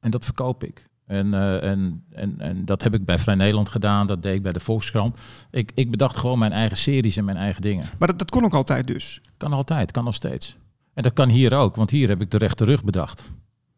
en 0.00 0.10
dat 0.10 0.24
verkoop 0.24 0.64
ik. 0.64 0.88
En, 1.06 1.34
eh, 1.34 1.70
en, 1.70 2.04
en, 2.10 2.40
en 2.40 2.64
dat 2.64 2.82
heb 2.82 2.94
ik 2.94 3.04
bij 3.04 3.18
Vrij 3.18 3.34
Nederland 3.34 3.68
gedaan, 3.68 4.06
dat 4.06 4.22
deed 4.22 4.34
ik 4.34 4.42
bij 4.42 4.52
de 4.52 4.60
Volkskrant. 4.60 5.20
Ik, 5.50 5.72
ik 5.74 5.90
bedacht 5.90 6.16
gewoon 6.16 6.38
mijn 6.38 6.52
eigen 6.52 6.76
series 6.76 7.16
en 7.16 7.24
mijn 7.24 7.36
eigen 7.36 7.62
dingen. 7.62 7.84
Maar 7.98 8.08
dat, 8.08 8.18
dat 8.18 8.30
kon 8.30 8.44
ook 8.44 8.54
altijd 8.54 8.86
dus. 8.86 9.20
Kan 9.36 9.52
altijd, 9.52 9.90
kan 9.90 10.04
nog 10.04 10.14
steeds. 10.14 10.56
En 10.94 11.02
dat 11.02 11.12
kan 11.12 11.28
hier 11.28 11.54
ook, 11.54 11.76
want 11.76 11.90
hier 11.90 12.08
heb 12.08 12.20
ik 12.20 12.30
de 12.30 12.38
rechte 12.38 12.64
rug 12.64 12.84
bedacht. 12.84 13.30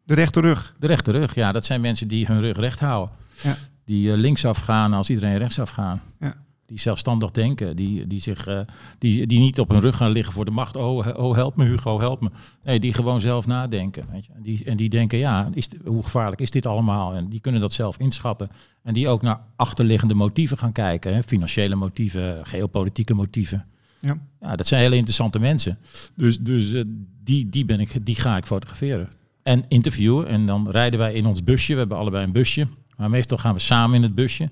De 0.07 0.15
rechterrug. 0.15 0.75
De 0.79 0.87
rechte 0.87 1.11
rug, 1.11 1.35
ja, 1.35 1.53
dat 1.53 1.65
zijn 1.65 1.81
mensen 1.81 2.09
die 2.09 2.27
hun 2.27 2.41
rug 2.41 2.57
recht 2.57 2.81
houden. 2.81 3.15
Ja. 3.43 3.57
Die 3.85 4.13
eh, 4.13 4.19
linksaf 4.19 4.59
gaan 4.59 4.93
als 4.93 5.11
iedereen 5.11 5.39
rechtsaf 5.39 5.71
gaan. 5.71 6.03
Ja. 6.21 6.35
Die 6.67 6.81
zelfstandig 6.81 7.31
denken, 7.31 7.77
die, 7.77 8.07
die, 8.07 8.21
zich, 8.21 8.47
eh, 8.47 8.61
die, 8.99 9.27
die 9.27 9.39
niet 9.39 9.61
op 9.61 9.69
hun 9.69 9.81
rug 9.81 9.97
gaan 9.97 10.11
liggen 10.11 10.33
voor 10.33 10.45
de 10.45 10.51
macht. 10.51 10.77
Oh, 10.77 11.07
oh, 11.17 11.35
help 11.35 11.57
me 11.57 11.65
Hugo, 11.65 12.01
help 12.01 12.21
me. 12.21 12.31
Nee, 12.65 12.81
die 12.81 12.93
gewoon 12.93 13.21
zelf 13.21 13.47
nadenken. 13.47 14.07
Weet 14.11 14.27
je. 14.27 14.33
En, 14.33 14.43
die, 14.43 14.65
en 14.65 14.77
die 14.77 14.89
denken, 14.89 15.19
ja, 15.19 15.49
is, 15.53 15.69
hoe 15.85 16.03
gevaarlijk 16.03 16.41
is 16.41 16.51
dit 16.51 16.67
allemaal? 16.67 17.15
En 17.15 17.29
die 17.29 17.41
kunnen 17.41 17.61
dat 17.61 17.73
zelf 17.73 17.99
inschatten. 17.99 18.51
En 18.83 18.95
die 18.95 19.09
ook 19.09 19.23
naar 19.23 19.41
achterliggende 19.57 20.15
motieven 20.15 20.59
gaan 20.59 20.73
kijken. 20.73 21.15
Hè. 21.15 21.23
Financiële 21.23 21.75
motieven, 21.75 22.47
geopolitieke 22.47 23.15
motieven. 23.15 23.67
Ja. 24.01 24.19
Ja, 24.41 24.57
dat 24.57 24.67
zijn 24.67 24.81
hele 24.81 24.97
interessante 24.97 25.39
mensen. 25.39 25.79
Dus, 26.15 26.39
dus 26.39 26.73
eh, 26.73 26.83
die, 27.23 27.49
die, 27.49 27.65
ben 27.65 27.81
ik, 27.81 28.07
die 28.07 28.15
ga 28.15 28.37
ik 28.37 28.47
fotograferen. 28.47 29.09
En 29.47 29.65
interviewen. 29.69 30.27
En 30.27 30.47
dan 30.47 30.71
rijden 30.71 30.99
wij 30.99 31.13
in 31.13 31.27
ons 31.27 31.45
busje. 31.45 31.73
We 31.73 31.79
hebben 31.79 31.97
allebei 31.97 32.25
een 32.25 32.33
busje. 32.33 32.67
Maar 32.97 33.11
meestal 33.11 33.39
gaan 33.39 33.55
we 33.55 33.61
samen 33.61 33.97
in 33.97 34.03
het 34.03 34.15
busje. 34.15 34.45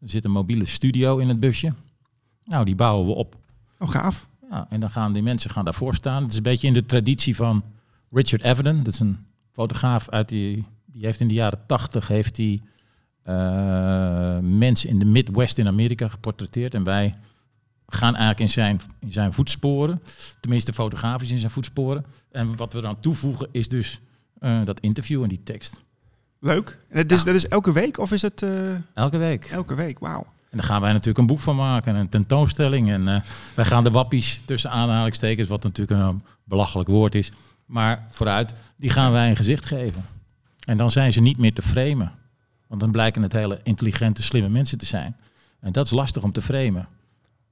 Er 0.00 0.08
zit 0.08 0.24
een 0.24 0.30
mobiele 0.30 0.64
studio 0.64 1.18
in 1.18 1.28
het 1.28 1.40
busje. 1.40 1.72
Nou, 2.44 2.64
die 2.64 2.74
bouwen 2.74 3.06
we 3.06 3.12
op. 3.12 3.36
Oh, 3.78 3.88
gaaf. 3.88 4.28
Ja, 4.50 4.66
en 4.70 4.80
dan 4.80 4.90
gaan 4.90 5.12
die 5.12 5.22
mensen 5.22 5.50
gaan 5.50 5.64
daarvoor 5.64 5.94
staan. 5.94 6.22
Het 6.22 6.30
is 6.30 6.36
een 6.36 6.42
beetje 6.42 6.66
in 6.66 6.74
de 6.74 6.84
traditie 6.84 7.36
van 7.36 7.64
Richard 8.10 8.42
Avedon. 8.42 8.82
Dat 8.82 8.92
is 8.92 9.00
een 9.00 9.18
fotograaf 9.50 10.08
uit 10.08 10.28
die... 10.28 10.64
Die 10.86 11.04
heeft 11.04 11.20
in 11.20 11.28
de 11.28 11.34
jaren 11.34 11.66
tachtig 11.66 12.08
heeft 12.08 12.36
hij 12.36 12.60
eh, 13.22 14.38
mensen 14.38 14.88
in 14.88 14.98
de 14.98 15.04
Midwest 15.04 15.58
in 15.58 15.66
Amerika 15.66 16.08
geportretteerd. 16.08 16.74
En 16.74 16.84
wij 16.84 17.14
gaan 17.86 18.14
eigenlijk 18.14 18.40
in 18.40 18.48
zijn, 18.48 18.80
in 19.00 19.12
zijn 19.12 19.32
voetsporen. 19.32 20.02
Tenminste 20.40 20.72
fotografisch 20.72 21.30
in 21.30 21.38
zijn 21.38 21.50
voetsporen. 21.50 22.04
En 22.30 22.56
wat 22.56 22.72
we 22.72 22.80
dan 22.80 23.00
toevoegen 23.00 23.48
is 23.52 23.68
dus 23.68 24.00
eh, 24.40 24.64
dat 24.64 24.80
interview 24.80 25.22
en 25.22 25.28
die 25.28 25.42
tekst. 25.42 25.82
Leuk. 26.40 26.78
En 26.88 27.06
dat 27.06 27.18
is, 27.18 27.24
dat 27.24 27.34
is 27.34 27.48
elke 27.48 27.72
week 27.72 27.98
of 27.98 28.12
is 28.12 28.22
het 28.22 28.42
eh, 28.42 28.74
Elke 28.94 29.18
week. 29.18 29.44
elke 29.44 29.74
week? 29.74 29.98
Wauw. 29.98 30.26
En 30.50 30.56
daar 30.56 30.66
gaan 30.66 30.80
wij 30.80 30.90
natuurlijk 30.90 31.18
een 31.18 31.26
boek 31.26 31.38
van 31.40 31.56
maken, 31.56 31.94
een 31.94 32.08
tentoonstelling. 32.08 32.90
En 32.90 33.08
eh, 33.08 33.20
wij 33.54 33.64
gaan 33.64 33.84
de 33.84 33.90
wappies 33.90 34.42
tussen 34.44 34.70
aanhalingstekens, 34.70 35.48
wat 35.48 35.62
natuurlijk 35.62 36.00
een 36.00 36.22
belachelijk 36.44 36.88
woord 36.88 37.14
is. 37.14 37.32
Maar 37.66 38.02
vooruit, 38.10 38.52
die 38.76 38.90
gaan 38.90 39.12
wij 39.12 39.28
een 39.28 39.36
gezicht 39.36 39.66
geven. 39.66 40.04
En 40.64 40.76
dan 40.76 40.90
zijn 40.90 41.12
ze 41.12 41.20
niet 41.20 41.38
meer 41.38 41.52
te 41.54 41.62
framen. 41.62 42.12
Want 42.66 42.80
dan 42.80 42.90
blijken 42.90 43.22
het 43.22 43.32
hele 43.32 43.60
intelligente, 43.62 44.22
slimme 44.22 44.48
mensen 44.48 44.78
te 44.78 44.86
zijn. 44.86 45.16
En 45.60 45.72
dat 45.72 45.84
is 45.84 45.90
lastig 45.90 46.22
om 46.22 46.32
te 46.32 46.42
framen. 46.42 46.88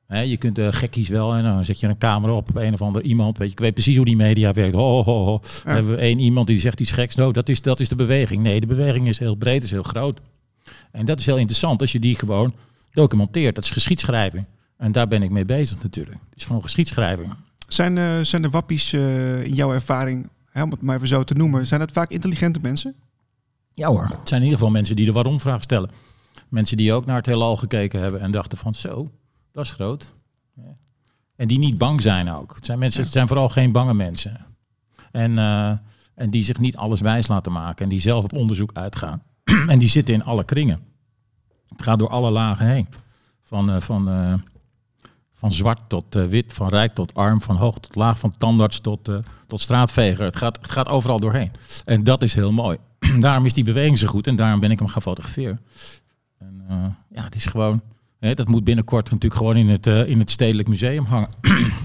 Hè, 0.08 0.20
je 0.20 0.36
kunt 0.36 0.56
de 0.56 0.72
gekkies 0.72 1.08
wel 1.08 1.34
en 1.34 1.42
dan 1.42 1.64
zet 1.64 1.80
je 1.80 1.86
een 1.86 1.98
camera 1.98 2.32
op 2.32 2.48
op 2.48 2.56
een 2.56 2.72
of 2.72 2.82
ander 2.82 3.02
iemand. 3.02 3.38
Weet 3.38 3.46
je, 3.46 3.52
ik 3.52 3.60
weet 3.60 3.74
precies 3.74 3.96
hoe 3.96 4.04
die 4.04 4.16
media 4.16 4.52
werkt. 4.52 4.74
Ho, 4.74 5.02
ho, 5.04 5.24
ho. 5.24 5.40
Dan 5.64 5.74
hebben 5.74 5.92
we 5.92 6.00
één 6.00 6.18
iemand 6.18 6.46
die 6.46 6.60
zegt 6.60 6.80
iets 6.80 6.90
geks. 6.90 7.14
Nou, 7.14 7.32
dat 7.32 7.48
is, 7.48 7.62
dat 7.62 7.80
is 7.80 7.88
de 7.88 7.96
beweging. 7.96 8.42
Nee, 8.42 8.60
de 8.60 8.66
beweging 8.66 9.08
is 9.08 9.18
heel 9.18 9.34
breed, 9.34 9.64
is 9.64 9.70
heel 9.70 9.82
groot. 9.82 10.20
En 10.92 11.06
dat 11.06 11.20
is 11.20 11.26
heel 11.26 11.36
interessant 11.36 11.80
als 11.80 11.92
je 11.92 11.98
die 11.98 12.14
gewoon 12.16 12.54
documenteert. 12.90 13.54
Dat 13.54 13.64
is 13.64 13.70
geschiedschrijving. 13.70 14.44
En 14.76 14.92
daar 14.92 15.08
ben 15.08 15.22
ik 15.22 15.30
mee 15.30 15.44
bezig 15.44 15.82
natuurlijk. 15.82 16.20
Het 16.28 16.38
is 16.38 16.44
gewoon 16.44 16.62
geschiedschrijving. 16.62 17.34
Zijn, 17.68 17.98
eh, 17.98 18.18
zijn 18.22 18.42
de 18.42 18.50
wappies 18.50 18.92
eh, 18.92 19.44
in 19.44 19.54
jouw 19.54 19.72
ervaring, 19.72 20.28
hè, 20.50 20.62
om 20.62 20.70
het 20.70 20.82
maar 20.82 20.96
even 20.96 21.08
zo 21.08 21.24
te 21.24 21.34
noemen, 21.34 21.66
zijn 21.66 21.80
het 21.80 21.92
vaak 21.92 22.10
intelligente 22.10 22.58
mensen? 22.62 22.94
Ja 23.72 23.88
hoor. 23.88 24.06
Het 24.18 24.28
zijn 24.28 24.40
in 24.40 24.46
ieder 24.46 24.58
geval 24.58 24.72
mensen 24.72 24.96
die 24.96 25.06
de 25.06 25.12
waarom-vraag 25.12 25.62
stellen. 25.62 25.90
Mensen 26.48 26.76
die 26.76 26.92
ook 26.92 27.06
naar 27.06 27.16
het 27.16 27.26
heelal 27.26 27.56
gekeken 27.56 28.00
hebben 28.00 28.20
en 28.20 28.30
dachten 28.30 28.58
van 28.58 28.74
zo, 28.74 29.10
dat 29.58 29.66
is 29.66 29.72
groot. 29.72 30.14
Ja. 30.54 30.76
En 31.36 31.48
die 31.48 31.58
niet 31.58 31.78
bang 31.78 32.02
zijn 32.02 32.30
ook. 32.30 32.54
Het 32.54 32.66
zijn, 32.66 32.78
mensen, 32.78 33.02
het 33.02 33.12
zijn 33.12 33.26
vooral 33.28 33.48
geen 33.48 33.72
bange 33.72 33.94
mensen. 33.94 34.46
En, 35.10 35.38
eh, 35.38 35.70
en 36.14 36.30
die 36.30 36.42
zich 36.42 36.58
niet 36.58 36.76
alles 36.76 37.00
wijs 37.00 37.26
laten 37.26 37.52
maken. 37.52 37.84
En 37.84 37.90
die 37.90 38.00
zelf 38.00 38.24
op 38.24 38.32
onderzoek 38.32 38.70
uitgaan. 38.72 39.22
en 39.68 39.78
die 39.78 39.88
zitten 39.88 40.14
in 40.14 40.24
alle 40.24 40.44
kringen. 40.44 40.82
Het 41.68 41.82
gaat 41.82 41.98
door 41.98 42.08
alle 42.08 42.30
lagen 42.30 42.66
heen. 42.66 42.88
Van, 43.42 43.70
eh, 43.70 43.80
van, 43.80 44.08
eh, 44.08 44.34
van 45.32 45.52
zwart 45.52 45.88
tot 45.88 46.14
wit, 46.14 46.52
van 46.52 46.68
rijk 46.68 46.94
tot 46.94 47.14
arm, 47.14 47.42
van 47.42 47.56
hoog 47.56 47.78
tot 47.78 47.94
laag, 47.94 48.18
van 48.18 48.34
tandarts 48.38 48.80
tot, 48.80 49.10
tot 49.46 49.60
straatveger. 49.60 50.24
Het 50.24 50.36
gaat, 50.36 50.56
het 50.56 50.70
gaat 50.70 50.88
overal 50.88 51.20
doorheen. 51.20 51.50
En 51.84 52.04
dat 52.04 52.22
is 52.22 52.34
heel 52.34 52.52
mooi. 52.52 52.78
daarom 53.20 53.46
is 53.46 53.54
die 53.54 53.64
beweging 53.64 53.98
zo 53.98 54.06
goed 54.06 54.26
en 54.26 54.36
daarom 54.36 54.60
ben 54.60 54.70
ik 54.70 54.78
hem 54.78 54.88
gaan 54.88 55.02
fotograferen. 55.02 55.60
En, 56.38 56.64
ja, 57.08 57.24
het 57.24 57.34
is 57.34 57.46
gewoon... 57.46 57.82
Hè, 58.18 58.34
dat 58.34 58.48
moet 58.48 58.64
binnenkort 58.64 59.04
natuurlijk 59.04 59.34
gewoon 59.40 59.56
in 59.56 59.68
het, 59.68 59.86
eh, 59.86 60.06
in 60.08 60.18
het 60.18 60.30
Stedelijk 60.30 60.68
Museum 60.68 61.04
hangen. 61.04 61.28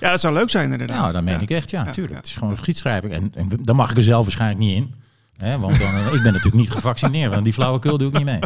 Ja, 0.00 0.10
dat 0.10 0.20
zou 0.20 0.34
leuk 0.34 0.50
zijn 0.50 0.72
inderdaad. 0.72 0.98
Nou, 1.00 1.12
dat 1.12 1.22
meen 1.22 1.34
Ja. 1.34 1.40
ik 1.40 1.50
echt, 1.50 1.70
ja, 1.70 1.84
Ja, 1.84 1.90
tuurlijk. 1.90 2.12
ja. 2.14 2.18
Het 2.20 2.26
is 2.28 2.34
gewoon 2.36 2.54
geschiedschrijving. 2.56 3.12
En, 3.12 3.32
en 3.34 3.48
dan 3.62 3.76
mag 3.76 3.90
ik 3.90 3.96
er 3.96 4.02
zelf 4.02 4.24
waarschijnlijk 4.24 4.60
niet 4.60 4.76
in. 4.76 4.94
Hè, 5.36 5.58
want 5.58 5.78
dan, 5.78 5.94
eh, 5.94 6.06
ik 6.06 6.22
ben 6.22 6.32
natuurlijk 6.32 6.54
niet 6.54 6.70
gevaccineerd. 6.70 7.30
Want 7.32 7.44
die 7.44 7.52
flauwekul 7.52 7.98
doe 7.98 8.08
ik 8.08 8.16
niet 8.16 8.24
mee. 8.24 8.38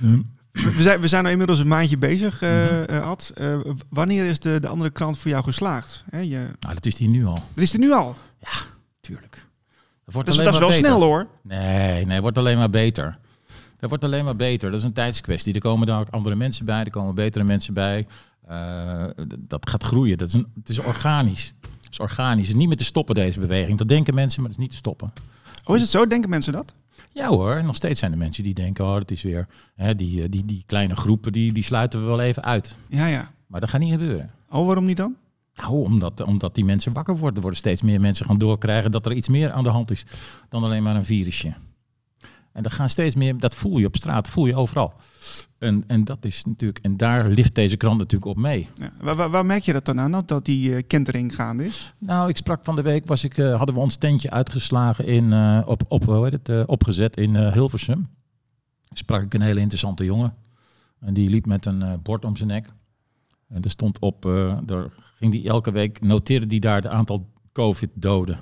We 0.76 0.82
zijn, 0.82 1.00
we 1.00 1.08
zijn 1.08 1.24
nu 1.24 1.30
inmiddels 1.30 1.58
een 1.58 1.68
maandje 1.68 1.98
bezig, 1.98 2.42
eh 2.42 2.66
Mhm. 2.86 2.98
Ad. 3.02 3.32
Wanneer 3.88 4.24
is 4.24 4.38
de, 4.38 4.60
de 4.60 4.68
andere 4.68 4.90
krant 4.90 5.18
voor 5.18 5.30
jou 5.30 5.44
geslaagd? 5.44 6.04
Hè, 6.10 6.18
je, 6.18 6.38
Nou, 6.60 6.74
dat 6.74 6.86
is 6.86 6.94
die 6.94 7.08
nu 7.08 7.24
al. 7.26 7.38
dat 7.54 7.64
is 7.64 7.72
er 7.72 7.78
nu 7.78 7.92
al. 7.92 8.16
Tuurlijk. 9.00 9.46
Dat 10.04 10.14
wordt 10.14 10.28
alleen 10.30 10.44
dat 10.44 10.54
is 10.54 10.60
wel 10.60 10.68
beter. 10.68 10.84
snel 10.84 11.02
hoor. 11.02 11.26
Nee, 11.42 12.04
nee, 12.04 12.12
het 12.14 12.20
wordt 12.22 12.38
alleen 12.38 12.58
maar 12.58 12.70
beter. 12.70 13.18
Dat 13.78 13.88
wordt 13.88 14.04
alleen 14.04 14.24
maar 14.24 14.36
beter. 14.36 14.70
Dat 14.70 14.78
is 14.78 14.84
een 14.84 14.92
tijdskwestie. 14.92 15.54
Er 15.54 15.60
komen 15.60 15.86
daar 15.86 16.00
ook 16.00 16.08
andere 16.10 16.34
mensen 16.34 16.64
bij. 16.64 16.84
Er 16.84 16.90
komen 16.90 17.14
betere 17.14 17.44
mensen 17.44 17.74
bij. 17.74 18.06
Eh, 18.46 19.04
dat 19.38 19.68
gaat 19.68 19.82
groeien. 19.82 20.18
Dat 20.18 20.28
is 20.28 20.34
een, 20.34 20.46
het 20.54 20.68
is 20.68 20.78
organisch. 20.78 21.54
Het 21.60 21.90
is 21.90 21.98
organisch. 21.98 22.46
Het 22.46 22.54
is 22.54 22.60
niet 22.60 22.68
meer 22.68 22.76
te 22.76 22.84
stoppen, 22.84 23.14
deze 23.14 23.40
beweging. 23.40 23.78
Dat 23.78 23.88
denken 23.88 24.14
mensen, 24.14 24.40
maar 24.40 24.50
het 24.50 24.58
is 24.58 24.64
niet 24.64 24.72
te 24.72 24.78
stoppen. 24.78 25.12
Oh, 25.64 25.74
is 25.74 25.80
het 25.80 25.90
zo? 25.90 26.06
Denken 26.06 26.30
mensen 26.30 26.52
dat? 26.52 26.74
Ja 27.12 27.28
hoor, 27.28 27.64
nog 27.64 27.76
steeds 27.76 28.00
zijn 28.00 28.12
er 28.12 28.18
mensen 28.18 28.44
die 28.44 28.54
denken, 28.54 28.84
oh, 28.84 28.94
het 28.94 29.10
is 29.10 29.22
weer... 29.22 29.46
Hè, 29.74 29.94
die, 29.94 30.22
eh, 30.22 30.28
die, 30.30 30.44
die 30.44 30.62
kleine 30.66 30.96
groepen, 30.96 31.32
die, 31.32 31.52
die 31.52 31.62
sluiten 31.62 32.00
we 32.00 32.06
wel 32.06 32.20
even 32.20 32.42
uit. 32.42 32.76
Ja, 32.88 33.06
ja. 33.06 33.30
Maar 33.46 33.60
dat 33.60 33.68
gaat 33.68 33.80
niet 33.80 33.92
gebeuren. 33.92 34.30
Oh, 34.50 34.66
waarom 34.66 34.84
niet 34.84 34.96
dan? 34.96 35.16
Nou, 35.54 35.72
omdat, 35.72 36.20
omdat 36.20 36.54
die 36.54 36.64
mensen 36.64 36.92
wakker 36.92 37.16
worden. 37.16 37.34
Er 37.34 37.40
worden 37.40 37.58
steeds 37.58 37.82
meer 37.82 38.00
mensen 38.00 38.26
gaan 38.26 38.38
doorkrijgen 38.38 38.90
dat 38.90 39.06
er 39.06 39.12
iets 39.12 39.28
meer 39.28 39.52
aan 39.52 39.62
de 39.62 39.68
hand 39.68 39.90
is 39.90 40.04
dan 40.48 40.64
alleen 40.64 40.82
maar 40.82 40.96
een 40.96 41.04
virusje. 41.04 41.54
En 42.58 42.64
dat 42.64 42.72
gaan 42.72 42.88
steeds 42.88 43.14
meer, 43.14 43.38
dat 43.38 43.54
voel 43.54 43.78
je 43.78 43.86
op 43.86 43.96
straat, 43.96 44.28
voel 44.28 44.46
je 44.46 44.54
overal. 44.54 44.94
En, 45.58 45.84
en 45.86 46.04
dat 46.04 46.24
is 46.24 46.44
natuurlijk, 46.44 46.84
en 46.84 46.96
daar 46.96 47.28
lift 47.28 47.54
deze 47.54 47.76
krant 47.76 47.98
natuurlijk 47.98 48.30
op 48.30 48.36
mee. 48.36 48.68
Ja. 48.76 48.92
Waar, 49.00 49.16
waar, 49.16 49.30
waar 49.30 49.46
merk 49.46 49.62
je 49.62 49.72
dat 49.72 49.84
dan 49.84 50.00
aan, 50.00 50.12
dat, 50.12 50.28
dat 50.28 50.44
die 50.44 50.74
eh, 50.74 50.82
kentering 50.86 51.34
gaande 51.34 51.64
is? 51.64 51.94
Nou, 51.98 52.28
ik 52.28 52.36
sprak 52.36 52.64
van 52.64 52.76
de 52.76 52.82
week, 52.82 53.06
was 53.06 53.24
ik, 53.24 53.38
eh, 53.38 53.56
hadden 53.56 53.74
we 53.74 53.80
ons 53.80 53.96
tentje 53.96 54.30
uitgeslagen 54.30 55.06
in, 55.06 55.32
eh, 55.32 55.62
op, 55.66 55.82
op, 55.88 56.04
hoe 56.04 56.24
heet 56.24 56.46
het, 56.46 56.66
opgezet 56.66 57.16
in 57.16 57.36
Hilversum. 57.36 58.08
Sprak 58.90 59.22
ik 59.22 59.34
een 59.34 59.40
hele 59.40 59.60
interessante 59.60 60.04
jongen. 60.04 60.34
En 61.00 61.14
die 61.14 61.30
liep 61.30 61.46
met 61.46 61.66
een 61.66 62.02
bord 62.02 62.24
om 62.24 62.36
zijn 62.36 62.48
nek. 62.48 62.68
En 63.48 63.62
er 63.62 63.70
stond 63.70 63.98
op, 63.98 64.22
daar 64.64 64.86
ging 65.14 65.32
die 65.32 65.48
elke 65.48 65.70
week, 65.70 66.00
noteerde 66.00 66.46
die 66.46 66.60
daar 66.60 66.76
het 66.76 66.86
aantal 66.86 67.26
COVID-doden, 67.58 68.38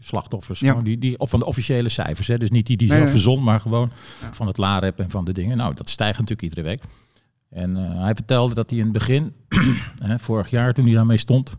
slachtoffers. 0.00 0.60
Ja. 0.60 0.74
Die, 0.74 0.98
die, 0.98 1.18
of 1.18 1.30
van 1.30 1.38
de 1.38 1.44
officiële 1.46 1.88
cijfers, 1.88 2.26
hè, 2.26 2.38
dus 2.38 2.50
niet 2.50 2.66
die 2.66 2.76
die 2.76 2.88
zelf 2.88 3.02
nee. 3.02 3.10
verzon, 3.10 3.42
maar 3.42 3.60
gewoon 3.60 3.90
Ja. 4.20 4.34
van 4.34 4.46
het 4.46 4.56
LAREP 4.56 4.98
en 5.00 5.10
van 5.10 5.24
de 5.24 5.32
dingen. 5.32 5.56
Nou, 5.56 5.74
dat 5.74 5.88
stijgt 5.88 6.18
natuurlijk 6.18 6.42
iedere 6.42 6.62
week. 6.62 6.82
En 7.50 7.76
eh, 7.76 8.00
hij 8.02 8.14
vertelde 8.14 8.54
dat 8.54 8.70
hij 8.70 8.78
in 8.78 8.84
het 8.84 8.92
begin, 8.92 9.32
hè, 10.08 10.18
vorig 10.18 10.50
jaar 10.50 10.74
toen 10.74 10.84
hij 10.84 10.94
daarmee 10.94 11.16
stond, 11.16 11.56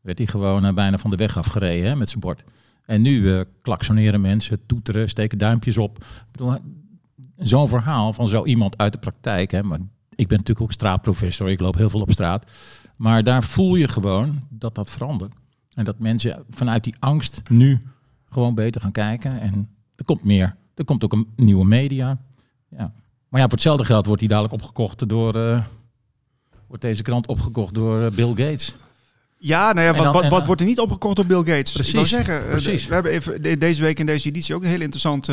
werd 0.00 0.18
hij 0.18 0.26
gewoon 0.26 0.64
eh, 0.64 0.74
bijna 0.74 0.98
van 0.98 1.10
de 1.10 1.16
weg 1.16 1.36
afgereden 1.38 1.88
hè, 1.88 1.96
met 1.96 2.08
zijn 2.08 2.20
bord. 2.20 2.44
En 2.84 3.02
nu 3.02 3.34
eh 3.34 3.40
klaksoneren 3.62 4.20
mensen, 4.20 4.66
toeteren, 4.66 5.08
steken 5.08 5.38
duimpjes 5.38 5.78
op. 5.78 6.04
Zo'n 7.36 7.68
verhaal 7.68 8.12
van 8.12 8.28
zo 8.28 8.44
iemand 8.44 8.78
uit 8.78 8.92
de 8.92 8.98
praktijk. 8.98 9.50
Hè, 9.50 9.62
maar 9.62 9.78
ik 10.14 10.28
ben 10.28 10.36
natuurlijk 10.38 10.60
ook 10.60 10.72
straatprofessor, 10.72 11.50
ik 11.50 11.60
loop 11.60 11.76
heel 11.76 11.90
veel 11.90 12.00
op 12.00 12.10
straat. 12.10 12.50
Maar 12.96 13.22
daar 13.24 13.42
voel 13.42 13.74
je 13.74 13.88
gewoon 13.88 14.46
dat 14.48 14.74
dat 14.74 14.90
verandert. 14.90 15.32
En 15.76 15.84
dat 15.84 15.98
mensen 15.98 16.44
vanuit 16.50 16.84
die 16.84 16.94
angst 16.98 17.42
nu 17.50 17.80
gewoon 18.30 18.54
beter 18.54 18.80
gaan 18.80 18.92
kijken. 18.92 19.40
En 19.40 19.68
er 19.96 20.04
komt 20.04 20.24
meer. 20.24 20.56
Er 20.74 20.84
komt 20.84 21.04
ook 21.04 21.12
een 21.12 21.26
nieuwe 21.36 21.64
media. 21.64 22.18
Ja. 22.68 22.92
Maar 23.28 23.40
ja, 23.40 23.46
voor 23.46 23.52
hetzelfde 23.52 23.84
geld 23.84 24.06
wordt 24.06 24.20
die 24.20 24.28
dadelijk 24.30 24.54
opgekocht 24.54 25.08
door... 25.08 25.34
eh, 25.34 25.62
wordt 26.66 26.82
deze 26.82 27.02
krant 27.02 27.26
opgekocht 27.26 27.74
door 27.74 28.02
eh, 28.02 28.10
Bill 28.10 28.28
Gates. 28.28 28.76
Ja, 29.38 29.72
nou 29.72 29.86
ja, 29.86 30.02
wat, 30.02 30.12
dan- 30.12 30.28
wat, 30.30 30.46
wordt 30.46 30.60
er 30.60 30.66
niet 30.66 30.78
opgekocht 30.80 31.16
door 31.16 31.26
Bill 31.26 31.36
Gates? 31.54 31.72
Precies, 31.72 31.88
Ik 31.88 31.94
wil 31.94 32.04
zeggen, 32.06 32.42
eh, 32.44 32.50
precies. 32.50 32.86
we 32.86 32.94
hebben 32.94 33.12
even 33.12 33.42
de- 33.42 33.58
deze 33.58 33.82
week 33.82 33.98
in 33.98 34.06
deze 34.06 34.28
editie 34.28 34.54
ook 34.54 34.62
een 34.62 34.68
hele 34.68 34.82
interessante 34.84 35.32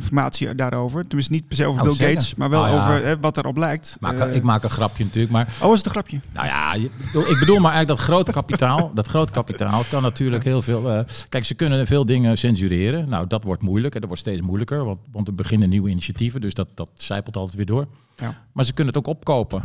informatie 0.00 0.54
daarover. 0.54 1.02
Tenminste, 1.06 1.32
niet 1.32 1.46
per 1.48 1.56
se 1.56 1.66
over 1.66 1.80
Oh, 1.80 1.86
Bill 1.86 1.96
zeker. 1.96 2.12
Gates, 2.12 2.34
maar 2.34 2.50
wel 2.50 2.62
Oh, 2.62 2.68
ja. 2.68 2.80
over 2.80 3.04
eh, 3.04 3.14
wat 3.20 3.36
erop 3.36 3.56
lijkt. 3.56 3.96
Maak, 4.00 4.18
Eh, 4.18 4.34
ik 4.34 4.42
maak 4.42 4.62
een 4.62 4.70
grapje 4.70 5.04
natuurlijk, 5.04 5.32
maar 5.32 5.54
Oh, 5.62 5.70
is 5.72 5.76
het 5.76 5.86
een 5.86 5.92
grapje? 5.92 6.20
Nou 6.32 6.46
ja, 6.46 6.74
je- 6.74 6.90
ik 7.28 7.36
bedoel 7.38 7.58
maar 7.58 7.72
eigenlijk 7.72 7.86
dat 7.88 7.98
grote 7.98 8.32
kapitaal. 8.32 8.90
Dat 8.94 9.06
grote 9.06 9.32
kapitaal 9.32 9.82
kan 9.90 10.02
natuurlijk 10.02 10.44
heel 10.44 10.62
veel. 10.62 10.90
eh, 10.90 11.04
kijk, 11.28 11.44
ze 11.44 11.54
kunnen 11.54 11.86
veel 11.86 12.06
dingen 12.06 12.38
censureren. 12.38 13.08
Nou, 13.08 13.26
dat 13.26 13.44
wordt 13.44 13.62
moeilijk. 13.62 13.94
En 13.94 14.00
dat 14.00 14.08
wordt 14.08 14.24
steeds 14.24 14.40
moeilijker. 14.40 14.84
Want, 14.84 14.98
want 15.12 15.28
er 15.28 15.34
beginnen 15.34 15.68
nieuwe 15.68 15.90
initiatieven. 15.90 16.40
Dus 16.40 16.54
dat, 16.54 16.68
dat 16.74 16.90
zijpelt 16.94 17.36
altijd 17.36 17.56
weer 17.56 17.66
door. 17.66 17.86
Ja. 18.16 18.34
Maar 18.52 18.64
ze 18.64 18.72
kunnen 18.72 18.94
het 18.94 19.06
ook 19.06 19.14
opkopen. 19.14 19.62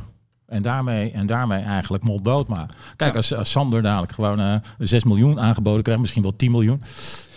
En 0.47 0.61
daarmee, 0.61 1.11
en 1.11 1.25
daarmee 1.25 1.61
eigenlijk 1.63 2.03
mol 2.03 2.21
dood 2.21 2.47
maar. 2.47 2.69
Kijk, 2.95 3.15
als, 3.15 3.33
als 3.33 3.51
Sander 3.51 3.81
dadelijk 3.81 4.11
gewoon 4.11 4.39
eh 4.39 4.55
6 4.79 5.03
miljoen 5.03 5.39
aangeboden 5.39 5.81
krijgt, 5.83 6.01
misschien 6.01 6.21
wel 6.21 6.35
10 6.35 6.51
miljoen, 6.51 6.81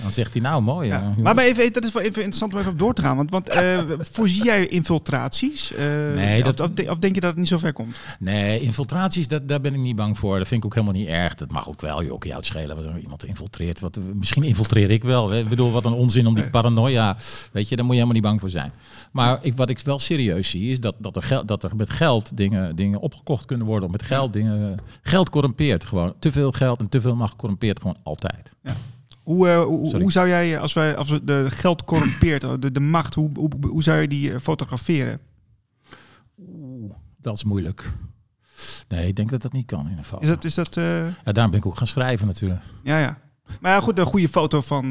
dan 0.03 0.11
zegt 0.11 0.33
hij 0.33 0.43
nou 0.43 0.63
mooi. 0.63 0.89
Ja. 0.89 1.13
eh, 1.17 1.23
Maar, 1.23 1.39
even, 1.39 1.73
dat 1.73 1.85
is 1.85 1.93
wel 1.93 2.03
even 2.03 2.15
interessant 2.17 2.53
om 2.53 2.59
even 2.59 2.71
op 2.73 2.79
door 2.79 2.95
te 2.95 3.03
gaan. 3.03 3.17
Want, 3.17 3.31
want 3.31 3.49
eh, 3.49 3.79
voorzie 4.13 4.45
jij 4.45 4.67
infiltraties? 4.67 5.73
Nee, 6.15 6.45
of, 6.47 6.55
dat- 6.55 6.81
of, 6.81 6.89
of 6.89 6.99
denk 6.99 7.15
je 7.15 7.21
dat 7.21 7.31
het 7.31 7.39
niet 7.39 7.49
zo 7.49 7.59
ver 7.59 7.73
komt? 7.73 7.97
Nee, 8.19 8.61
infiltraties, 8.61 9.29
dat, 9.29 9.49
daar 9.49 9.61
ben 9.61 9.75
ik 9.75 9.81
niet 9.81 9.97
bang 9.97 10.19
voor. 10.19 10.39
Dat 10.39 10.49
vind 10.49 10.61
ik 10.61 10.67
ook 10.67 10.75
helemaal 10.75 10.97
niet 11.01 11.09
erg. 11.09 11.35
Dat 11.35 11.51
mag 11.51 11.69
ook 11.69 11.81
wel, 11.81 12.03
joh, 12.05 12.17
jou 12.23 12.37
het 12.37 12.47
schelen 12.47 12.77
wat 12.77 12.85
er 12.85 12.99
iemand 12.99 13.25
infiltreert. 13.25 13.81
Wat, 13.81 13.99
misschien 14.15 14.43
infiltreer 14.43 14.91
ik 14.91 15.05
wel. 15.05 15.35
Ik 15.35 15.49
bedoel, 15.49 15.73
wat 15.73 15.85
een 15.85 15.93
onzin 15.93 16.27
om 16.27 16.35
die 16.35 16.43
Nee. 16.43 16.53
paranoia. 16.53 17.17
Weet 17.53 17.69
je, 17.69 17.77
daar 17.77 17.85
moet 17.85 17.95
je 17.95 18.01
helemaal 18.01 18.21
niet 18.21 18.23
bang 18.31 18.41
voor 18.41 18.51
zijn. 18.51 18.73
Maar 19.13 19.39
ik, 19.43 19.57
wat 19.57 19.69
ik 19.69 19.79
wel 19.79 19.99
serieus 19.99 20.51
zie, 20.51 20.71
is 20.73 20.81
dat, 20.81 20.95
dat, 20.99 21.17
er, 21.17 21.23
geld, 21.23 21.49
dat 21.49 21.63
er 21.63 21.77
met 21.77 21.91
geld 21.91 22.37
dingen, 22.37 22.77
dingen 22.77 22.98
opgekocht 23.01 23.45
kunnen 23.45 23.67
worden. 23.67 23.91
Met 23.91 24.03
geld 24.03 24.33
dingen... 24.33 24.79
Geld 25.03 25.31
corrumpeert 25.31 25.85
gewoon. 25.85 26.15
Te 26.19 26.33
veel 26.33 26.53
geld 26.53 26.81
en 26.81 26.89
te 26.89 27.01
veel 27.01 27.17
macht 27.17 27.37
corrumpeert 27.37 27.81
gewoon 27.81 27.97
altijd. 28.03 28.57
Hoe, 29.23 29.49
eh, 29.49 29.63
hoe, 29.65 30.13
zou 30.13 30.29
jij, 30.29 30.59
als, 30.59 30.73
wij, 30.73 30.97
als 30.97 31.11
we 31.11 31.25
de 31.25 31.47
geld 31.51 31.85
corrumpeert, 31.85 32.63
de, 32.63 32.73
de 32.73 32.81
macht, 32.81 33.15
hoe, 33.15 33.31
hoe, 33.35 33.51
hoe 33.69 33.83
zou 33.83 34.01
je 34.01 34.09
die 34.09 34.33
eh, 34.33 34.41
fotograferen? 34.41 35.21
Oeh, 36.39 36.93
dat 37.17 37.35
is 37.37 37.45
moeilijk. 37.45 37.93
Nee, 38.89 39.07
ik 39.07 39.17
denk 39.17 39.31
dat 39.31 39.43
dat 39.43 39.53
niet 39.53 39.67
kan 39.67 39.89
in 39.89 39.99
een 39.99 40.05
foto. 40.05 40.23
Is 40.23 40.29
dat, 40.29 40.45
is 40.45 40.55
dat 40.55 40.77
eh, 40.77 41.07
Ja, 41.25 41.33
daarom 41.33 41.51
ben 41.51 41.61
ik 41.61 41.67
ook 41.67 41.77
gaan 41.77 41.87
schrijven 41.87 42.27
natuurlijk. 42.27 42.61
ja, 42.83 42.99
ja. 42.99 43.19
Maar 43.61 43.73
ja, 43.73 43.81
goed, 43.81 43.99
een 43.99 44.07
goede 44.07 44.29
foto 44.29 44.61
van, 44.61 44.85
eh, 44.85 44.91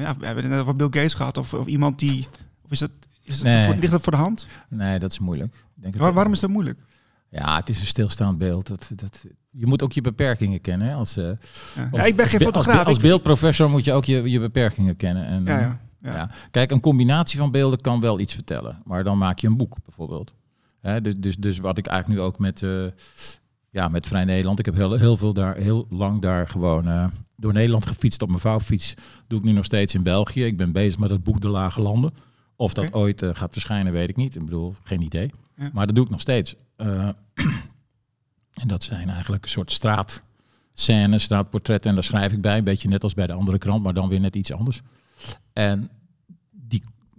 ja, 0.00 0.14
we 0.18 0.26
hebben 0.26 0.44
het 0.44 0.52
net 0.52 0.60
over 0.60 0.76
Bill 0.76 0.86
Gates 0.90 1.14
gehad, 1.14 1.36
of, 1.36 1.54
of 1.54 1.66
iemand 1.66 1.98
die, 1.98 2.26
of 2.64 2.70
is 2.70 2.78
dat, 2.78 2.90
is 3.22 3.40
dat 3.40 3.52
Nee. 3.54 3.64
voor, 3.66 3.74
ligt 3.74 3.90
dat 3.90 4.02
voor 4.02 4.12
de 4.12 4.18
hand? 4.18 4.46
Nee, 4.68 4.98
dat 4.98 5.10
is 5.12 5.18
moeilijk. 5.18 5.64
Denk 5.74 5.96
dat- 5.98 6.14
waarom 6.14 6.32
is 6.32 6.40
dat 6.40 6.50
moeilijk? 6.50 6.80
Ja, 7.32 7.56
het 7.56 7.68
is 7.68 7.80
een 7.80 7.86
stilstaand 7.86 8.38
beeld. 8.38 8.66
Dat, 8.66 8.90
dat, 8.94 9.24
je 9.50 9.66
moet 9.66 9.82
ook 9.82 9.92
je 9.92 10.00
beperkingen 10.00 10.60
kennen. 10.60 10.88
Hè? 10.88 10.94
Als, 10.94 11.16
eh, 11.16 11.24
Ja. 11.24 11.30
als- 11.90 12.00
ja, 12.00 12.04
ik 12.04 12.16
ben 12.16 12.26
geen 12.26 12.40
fotograaf. 12.40 12.78
Als, 12.78 12.86
als 12.86 12.98
beeldprofessor 12.98 13.70
moet 13.70 13.84
je 13.84 13.92
ook 13.92 14.04
je, 14.04 14.30
je 14.30 14.40
beperkingen 14.40 14.96
kennen. 14.96 15.26
En, 15.26 15.44
ja, 15.44 15.60
eh, 15.60 15.72
ja, 16.00 16.14
ja. 16.14 16.30
Kijk, 16.50 16.70
een 16.70 16.80
combinatie 16.80 17.38
van 17.38 17.50
beelden 17.50 17.80
kan 17.80 18.00
wel 18.00 18.20
iets 18.20 18.34
vertellen. 18.34 18.82
Maar 18.84 19.04
dan 19.04 19.18
maak 19.18 19.38
je 19.38 19.46
een 19.46 19.56
boek 19.56 19.76
bijvoorbeeld. 19.84 20.34
Hè, 20.80 21.00
dus, 21.00 21.14
dus, 21.16 21.36
dus 21.36 21.58
wat 21.58 21.78
ik 21.78 21.86
eigenlijk 21.86 22.20
nu 22.20 22.26
ook 22.26 22.38
met, 22.38 22.62
eh, 22.62 22.84
ja, 23.70 23.88
met 23.88 24.06
Vrij 24.06 24.24
Nederland. 24.24 24.58
Ik 24.58 24.64
heb 24.64 24.74
heel, 24.74 24.92
heel, 24.92 25.16
veel 25.16 25.32
daar, 25.32 25.56
heel 25.56 25.86
lang 25.90 26.20
daar 26.20 26.48
gewoon 26.48 27.10
door 27.36 27.52
Nederland 27.52 27.86
gefietst 27.86 28.22
op 28.22 28.28
mijn 28.28 28.40
vouwfiets. 28.40 28.94
Doe 29.26 29.38
ik 29.38 29.44
nu 29.44 29.52
nog 29.52 29.64
steeds 29.64 29.94
in 29.94 30.02
België. 30.02 30.44
Ik 30.44 30.56
ben 30.56 30.72
bezig 30.72 30.98
met 31.00 31.10
het 31.10 31.22
boek 31.22 31.40
De 31.40 31.48
Lage 31.48 31.80
Landen. 31.80 32.14
Of 32.56 32.72
dat 32.72 32.92
ooit 32.92 33.22
gaat 33.32 33.52
verschijnen, 33.52 33.92
weet 33.92 34.08
ik 34.08 34.16
niet. 34.16 34.34
Ik 34.34 34.44
bedoel, 34.44 34.74
geen 34.82 35.02
idee. 35.02 35.30
Maar 35.72 35.86
dat 35.86 35.94
doe 35.94 36.04
ik 36.04 36.10
nog 36.10 36.20
steeds. 36.20 36.54
Eh, 36.76 37.08
en 38.62 38.68
dat 38.68 38.82
zijn 38.82 39.10
eigenlijk 39.10 39.44
een 39.44 39.50
soort 39.50 39.72
straatscènes, 39.72 41.22
straatportretten. 41.22 41.88
En 41.88 41.94
daar 41.94 42.04
schrijf 42.04 42.32
ik 42.32 42.40
bij, 42.40 42.58
een 42.58 42.64
beetje 42.64 42.88
net 42.88 43.02
als 43.02 43.14
bij 43.14 43.26
de 43.26 43.32
andere 43.32 43.58
krant, 43.58 43.82
maar 43.82 43.94
dan 43.94 44.08
weer 44.08 44.20
net 44.20 44.36
iets 44.36 44.52
anders. 44.52 44.82
En 45.52 45.90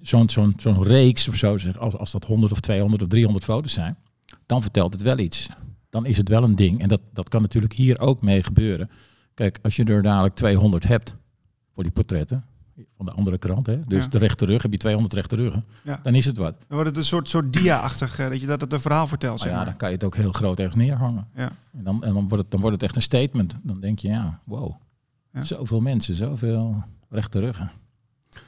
zo'n, 0.01 0.29
zo'n, 0.29 0.53
zo'n 0.57 0.83
reeks 0.83 1.27
of 1.27 1.35
zo, 1.35 1.57
zeg, 1.57 1.77
als, 1.77 1.97
als 1.97 2.11
dat 2.11 2.25
100 2.25 2.51
of 2.51 2.59
200 2.59 3.01
of 3.03 3.07
300 3.07 3.45
foto's 3.45 3.73
zijn, 3.73 3.97
dan 4.45 4.61
vertelt 4.61 4.93
het 4.93 5.01
wel 5.01 5.17
iets. 5.17 5.49
Dan 5.89 6.05
is 6.05 6.17
het 6.17 6.29
wel 6.29 6.43
een 6.43 6.55
ding. 6.55 6.81
En 6.81 6.89
dat, 6.89 7.01
dat 7.13 7.29
kan 7.29 7.41
natuurlijk 7.41 7.73
hier 7.73 7.99
ook 7.99 8.21
mee 8.21 8.43
gebeuren. 8.43 8.89
Kijk, 9.33 9.59
als 9.61 9.75
je 9.75 9.83
er 9.83 10.01
dadelijk 10.01 10.35
200 10.35 10.83
hebt 10.83 11.15
voor 11.73 11.83
die 11.83 11.91
portretten, 11.91 12.45
van 12.95 13.05
de 13.05 13.11
andere 13.11 13.37
krant, 13.37 13.65
hè, 13.65 13.79
dus 13.87 14.03
Ja. 14.03 14.09
de 14.09 14.17
rechte 14.17 14.45
rug, 14.45 14.61
heb 14.61 14.71
je 14.71 14.77
200 14.77 15.13
rechte 15.13 15.35
ruggen, 15.35 15.63
Ja. 15.83 15.99
dan 16.03 16.15
is 16.15 16.25
het 16.25 16.37
wat. 16.37 16.55
Dan 16.59 16.65
wordt 16.67 16.87
het 16.89 16.97
een 16.97 17.03
soort, 17.03 17.29
soort 17.29 17.53
dia-achtig, 17.53 18.19
eh, 18.19 18.29
dat, 18.29 18.41
je, 18.41 18.47
dat 18.47 18.61
het 18.61 18.73
een 18.73 18.81
verhaal 18.81 19.07
vertelt. 19.07 19.31
Maar 19.31 19.39
Zeg 19.41 19.49
ja, 19.51 19.55
maar. 19.57 19.65
dan 19.65 19.75
kan 19.77 19.89
je 19.89 19.95
het 19.95 20.03
ook 20.03 20.15
heel 20.15 20.31
groot 20.31 20.57
ergens 20.59 20.75
neerhangen. 20.75 21.27
Ja. 21.35 21.51
En, 21.77 21.83
dan, 21.83 22.03
en 22.03 22.13
dan, 22.13 22.27
wordt 22.27 22.43
het, 22.43 22.51
dan 22.51 22.59
wordt 22.59 22.75
het 22.75 22.85
echt 22.85 22.95
een 22.95 23.01
statement. 23.01 23.55
Dan 23.63 23.79
denk 23.79 23.99
je, 23.99 24.07
ja, 24.07 24.39
wow. 24.43 24.71
Ja. 25.33 25.43
Zoveel 25.43 25.79
mensen, 25.81 26.15
zoveel 26.15 26.83
rechte 27.09 27.39
ruggen. 27.39 27.71
Dat 28.29 28.41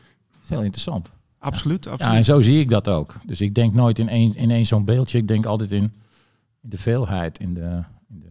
is 0.44 0.50
heel 0.50 0.62
interessant. 0.64 1.12
Absoluut, 1.40 1.86
Ja, 1.86 1.92
absoluut. 1.92 2.16
en 2.18 2.26
zo 2.26 2.42
zie 2.42 2.60
ik 2.60 2.70
dat 2.70 2.88
ook. 2.88 3.16
Dus 3.26 3.42
ik 3.42 3.56
denk 3.56 3.74
nooit 3.74 4.00
in 4.00 4.10
één, 4.10 4.36
in 4.36 4.52
één 4.52 4.66
zo'n 4.66 4.86
beeldje. 4.86 5.18
Ik 5.18 5.28
denk 5.28 5.46
altijd 5.46 5.72
in, 5.72 5.84
in 6.62 6.70
de 6.70 6.78
veelheid, 6.78 7.40
in 7.40 7.54
de, 7.54 7.84
in 8.10 8.20
de, 8.20 8.30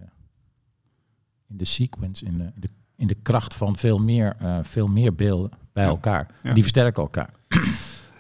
in 1.48 1.57
de 1.57 1.64
sequence, 1.64 2.24
in 2.24 2.38
de, 2.38 2.44
in 2.44 2.61
de, 2.61 2.68
in 2.96 3.07
de 3.07 3.16
kracht 3.22 3.54
van 3.54 3.76
veel 3.76 3.98
meer, 3.98 4.37
eh, 4.38 4.59
veel 4.62 4.87
meer 4.88 5.14
beelden 5.14 5.50
bij 5.74 5.84
elkaar. 5.84 6.26
Ja. 6.42 6.52
Die 6.52 6.62
versterken 6.62 7.02
elkaar. 7.02 7.30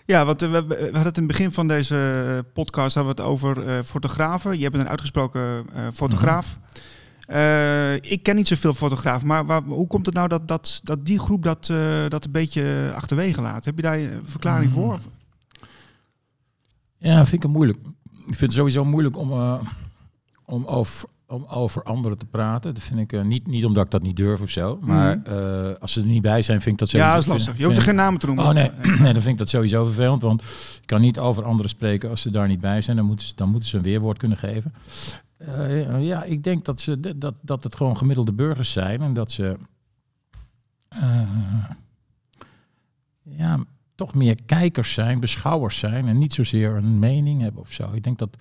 Ja, 0.06 0.24
want 0.24 0.42
eh, 0.42 0.50
we, 0.50 0.66
we 0.66 0.74
hadden 0.82 1.02
het 1.02 1.16
in 1.16 1.22
het 1.22 1.32
begin 1.32 1.52
van 1.52 1.68
deze 1.68 2.44
podcast 2.52 2.94
hadden 2.94 3.16
we 3.16 3.22
het 3.22 3.30
over 3.30 3.66
eh, 3.68 3.82
fotografen. 3.82 4.58
Je 4.58 4.70
bent 4.70 4.82
een 4.82 4.88
uitgesproken 4.88 5.66
eh, 5.74 5.86
fotograaf. 5.92 6.58
Eh, 7.26 7.94
ik 7.94 8.22
ken 8.22 8.36
niet 8.36 8.48
zoveel 8.48 8.74
fotografen, 8.74 9.26
maar 9.26 9.46
waar, 9.46 9.62
hoe 9.62 9.86
komt 9.86 10.06
het 10.06 10.14
nou 10.14 10.28
dat, 10.28 10.48
dat, 10.48 10.80
dat 10.82 11.06
die 11.06 11.18
groep 11.18 11.42
dat, 11.42 11.68
eh, 11.68 12.08
dat 12.08 12.24
een 12.24 12.32
beetje 12.32 12.92
achterwege 12.94 13.40
laat? 13.40 13.64
Heb 13.64 13.76
je 13.76 13.82
daar 13.82 13.98
een 13.98 14.20
verklaring 14.24 14.68
Mm. 14.68 14.74
voor? 14.74 14.98
Ja, 16.98 17.16
vind 17.16 17.32
ik 17.32 17.42
het 17.42 17.52
moeilijk. 17.52 17.78
Ik 18.12 18.24
vind 18.24 18.40
het 18.40 18.52
sowieso 18.52 18.84
moeilijk 18.84 19.16
om, 19.16 19.32
eh, 19.32 19.60
om, 20.44 20.64
over, 20.66 21.08
om 21.34 21.44
over 21.48 21.82
anderen 21.82 22.18
te 22.18 22.26
praten. 22.26 22.74
Dat 22.74 22.82
vind 22.82 23.00
ik 23.00 23.12
eh, 23.12 23.22
niet, 23.22 23.46
niet 23.46 23.64
omdat 23.64 23.84
ik 23.84 23.90
dat 23.90 24.02
niet 24.02 24.16
durf 24.16 24.40
of 24.40 24.50
zo. 24.50 24.78
Maar 24.80 25.22
eh, 25.22 25.80
als 25.80 25.92
ze 25.92 26.00
er 26.00 26.06
niet 26.06 26.22
bij 26.22 26.42
zijn, 26.42 26.60
vind 26.60 26.72
ik 26.72 26.78
dat 26.78 26.88
sowieso... 26.88 27.08
ja, 27.08 27.14
dat 27.14 27.24
is 27.24 27.30
lastig. 27.30 27.58
Je 27.58 27.64
hoeft 27.64 27.76
er 27.76 27.82
geen 27.82 27.94
namen 27.94 28.20
te 28.20 28.26
noemen. 28.26 28.44
Oh 28.44 28.50
nee. 28.50 28.70
nee, 29.00 29.12
dan 29.12 29.22
vind 29.22 29.26
ik 29.26 29.38
dat 29.38 29.48
sowieso 29.48 29.84
vervelend. 29.84 30.22
Want 30.22 30.42
ik 30.42 30.86
kan 30.86 31.00
niet 31.00 31.18
over 31.18 31.44
anderen 31.44 31.70
spreken 31.70 32.10
als 32.10 32.20
ze 32.20 32.30
daar 32.30 32.48
niet 32.48 32.60
bij 32.60 32.82
zijn. 32.82 32.96
Dan 32.96 33.06
moeten 33.06 33.26
ze, 33.26 33.32
dan 33.36 33.50
moeten 33.50 33.68
ze 33.68 33.76
een 33.76 33.82
weerwoord 33.82 34.18
kunnen 34.18 34.38
geven. 34.38 34.74
Eh, 35.36 36.04
ja, 36.06 36.22
ik 36.22 36.42
denk 36.42 36.64
dat, 36.64 36.80
ze, 36.80 37.18
dat, 37.18 37.34
dat 37.40 37.64
het 37.64 37.76
gewoon 37.76 37.96
gemiddelde 37.96 38.32
burgers 38.32 38.72
zijn. 38.72 39.02
En 39.02 39.12
dat 39.12 39.32
ze... 39.32 39.56
ja, 43.22 43.58
toch 43.94 44.14
meer 44.14 44.38
kijkers 44.46 44.92
zijn, 44.92 45.20
beschouwers 45.20 45.78
zijn. 45.78 46.08
En 46.08 46.18
niet 46.18 46.34
zozeer 46.34 46.76
een 46.76 46.98
mening 46.98 47.40
hebben 47.40 47.62
of 47.62 47.72
zo. 47.72 47.92
Ik 47.92 48.02
denk 48.02 48.18
dat... 48.18 48.36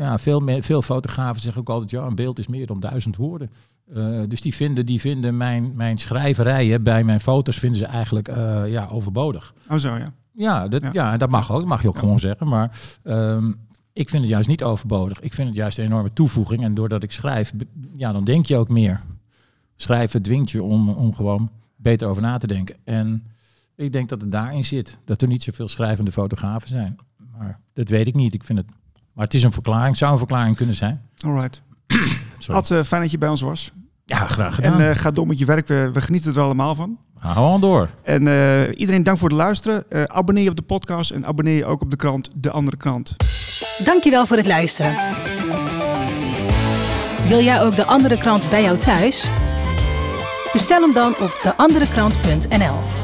Ja, 0.00 0.18
veel, 0.18 0.40
me- 0.40 0.62
veel 0.62 0.82
fotografen 0.82 1.42
zeggen 1.42 1.60
ook 1.60 1.68
altijd... 1.68 1.90
Ja, 1.90 2.02
een 2.02 2.14
beeld 2.14 2.38
is 2.38 2.46
meer 2.46 2.66
dan 2.66 2.80
duizend 2.80 3.16
woorden. 3.16 3.50
Eh, 3.94 4.20
dus 4.28 4.40
die 4.40 4.54
vinden, 4.54 4.86
die 4.86 5.00
vinden 5.00 5.36
mijn, 5.36 5.72
mijn 5.74 5.98
schrijverijen 5.98 6.82
bij 6.82 7.04
mijn 7.04 7.20
foto's 7.20 7.58
vinden 7.58 7.78
ze 7.78 7.86
eigenlijk 7.86 8.28
eh, 8.28 8.68
ja, 8.70 8.88
overbodig. 8.90 9.54
Oh 9.70 9.76
zo, 9.76 9.96
ja. 9.96 10.12
Ja, 10.32 10.68
dat, 10.68 10.82
Ja. 10.82 10.90
ja. 10.92 11.16
dat 11.16 11.30
mag 11.30 11.52
ook. 11.52 11.58
Dat 11.58 11.68
mag 11.68 11.82
je 11.82 11.88
ook 11.88 11.94
Ja. 11.94 12.00
gewoon 12.00 12.18
zeggen. 12.18 12.48
Maar 12.48 12.80
ehm, 13.02 13.52
ik 13.92 14.08
vind 14.08 14.22
het 14.22 14.30
juist 14.30 14.48
niet 14.48 14.62
overbodig. 14.62 15.20
Ik 15.20 15.32
vind 15.34 15.48
het 15.48 15.56
juist 15.56 15.78
een 15.78 15.84
enorme 15.84 16.12
toevoeging. 16.12 16.62
En 16.62 16.74
doordat 16.74 17.02
ik 17.02 17.12
schrijf, 17.12 17.52
ja, 17.96 18.12
dan 18.12 18.24
denk 18.24 18.46
je 18.46 18.56
ook 18.56 18.68
meer. 18.68 19.00
Schrijven 19.76 20.22
dwingt 20.22 20.50
je 20.50 20.62
om, 20.62 20.88
om 20.88 21.14
gewoon 21.14 21.50
beter 21.76 22.08
over 22.08 22.22
na 22.22 22.38
te 22.38 22.46
denken. 22.46 22.76
En 22.84 23.24
ik 23.76 23.92
denk 23.92 24.08
dat 24.08 24.20
het 24.20 24.32
daarin 24.32 24.64
zit. 24.64 24.98
Dat 25.04 25.22
er 25.22 25.28
niet 25.28 25.42
zoveel 25.42 25.68
schrijvende 25.68 26.12
fotografen 26.12 26.68
zijn. 26.68 26.96
Maar 27.38 27.60
dat 27.72 27.88
weet 27.88 28.06
ik 28.06 28.14
niet. 28.14 28.34
Ik 28.34 28.44
vind 28.44 28.58
het, 28.58 28.68
maar 29.12 29.24
het 29.24 29.34
is 29.34 29.42
een 29.42 29.52
verklaring. 29.52 29.88
Het 29.88 29.98
zou 29.98 30.12
een 30.12 30.18
verklaring 30.18 30.56
kunnen 30.56 30.74
zijn. 30.74 31.02
Alright. 31.24 31.62
Sorry. 32.38 32.60
Ad, 32.60 32.70
eh, 32.70 32.82
fijn 32.82 33.02
dat 33.02 33.10
je 33.10 33.18
bij 33.18 33.28
ons 33.28 33.40
was. 33.40 33.72
Ja, 34.10 34.26
graag 34.26 34.54
gedaan. 34.54 34.80
En 34.80 34.90
eh, 34.90 34.96
ga 34.96 35.10
door 35.10 35.26
met 35.26 35.38
je 35.38 35.44
werk. 35.44 35.66
We, 35.66 35.90
we 35.92 36.00
genieten 36.00 36.34
er 36.34 36.40
allemaal 36.40 36.74
van. 36.74 36.98
Hou 37.18 37.34
gewoon 37.34 37.60
door. 37.60 37.88
En 38.02 38.26
eh, 38.26 38.78
iedereen 38.78 39.02
dank 39.02 39.18
voor 39.18 39.28
het 39.28 39.36
luisteren. 39.36 39.90
Eh, 39.90 40.02
abonneer 40.02 40.44
je 40.44 40.50
op 40.50 40.56
de 40.56 40.62
podcast 40.62 41.10
en 41.10 41.26
abonneer 41.26 41.56
je 41.56 41.64
ook 41.64 41.82
op 41.82 41.90
de 41.90 41.96
krant 41.96 42.30
De 42.34 42.50
Andere 42.50 42.76
Krant. 42.76 43.16
Dankjewel 43.84 44.26
voor 44.26 44.36
het 44.36 44.46
luisteren. 44.46 44.94
Wil 47.28 47.40
jij 47.40 47.62
ook 47.62 47.76
de 47.76 47.84
andere 47.84 48.18
krant 48.18 48.50
bij 48.50 48.62
jou 48.62 48.78
thuis? 48.78 49.28
Bestel 50.52 50.80
hem 50.80 50.92
dan 50.92 51.14
op 51.20 51.40
deanderekrant.nl. 51.42 52.99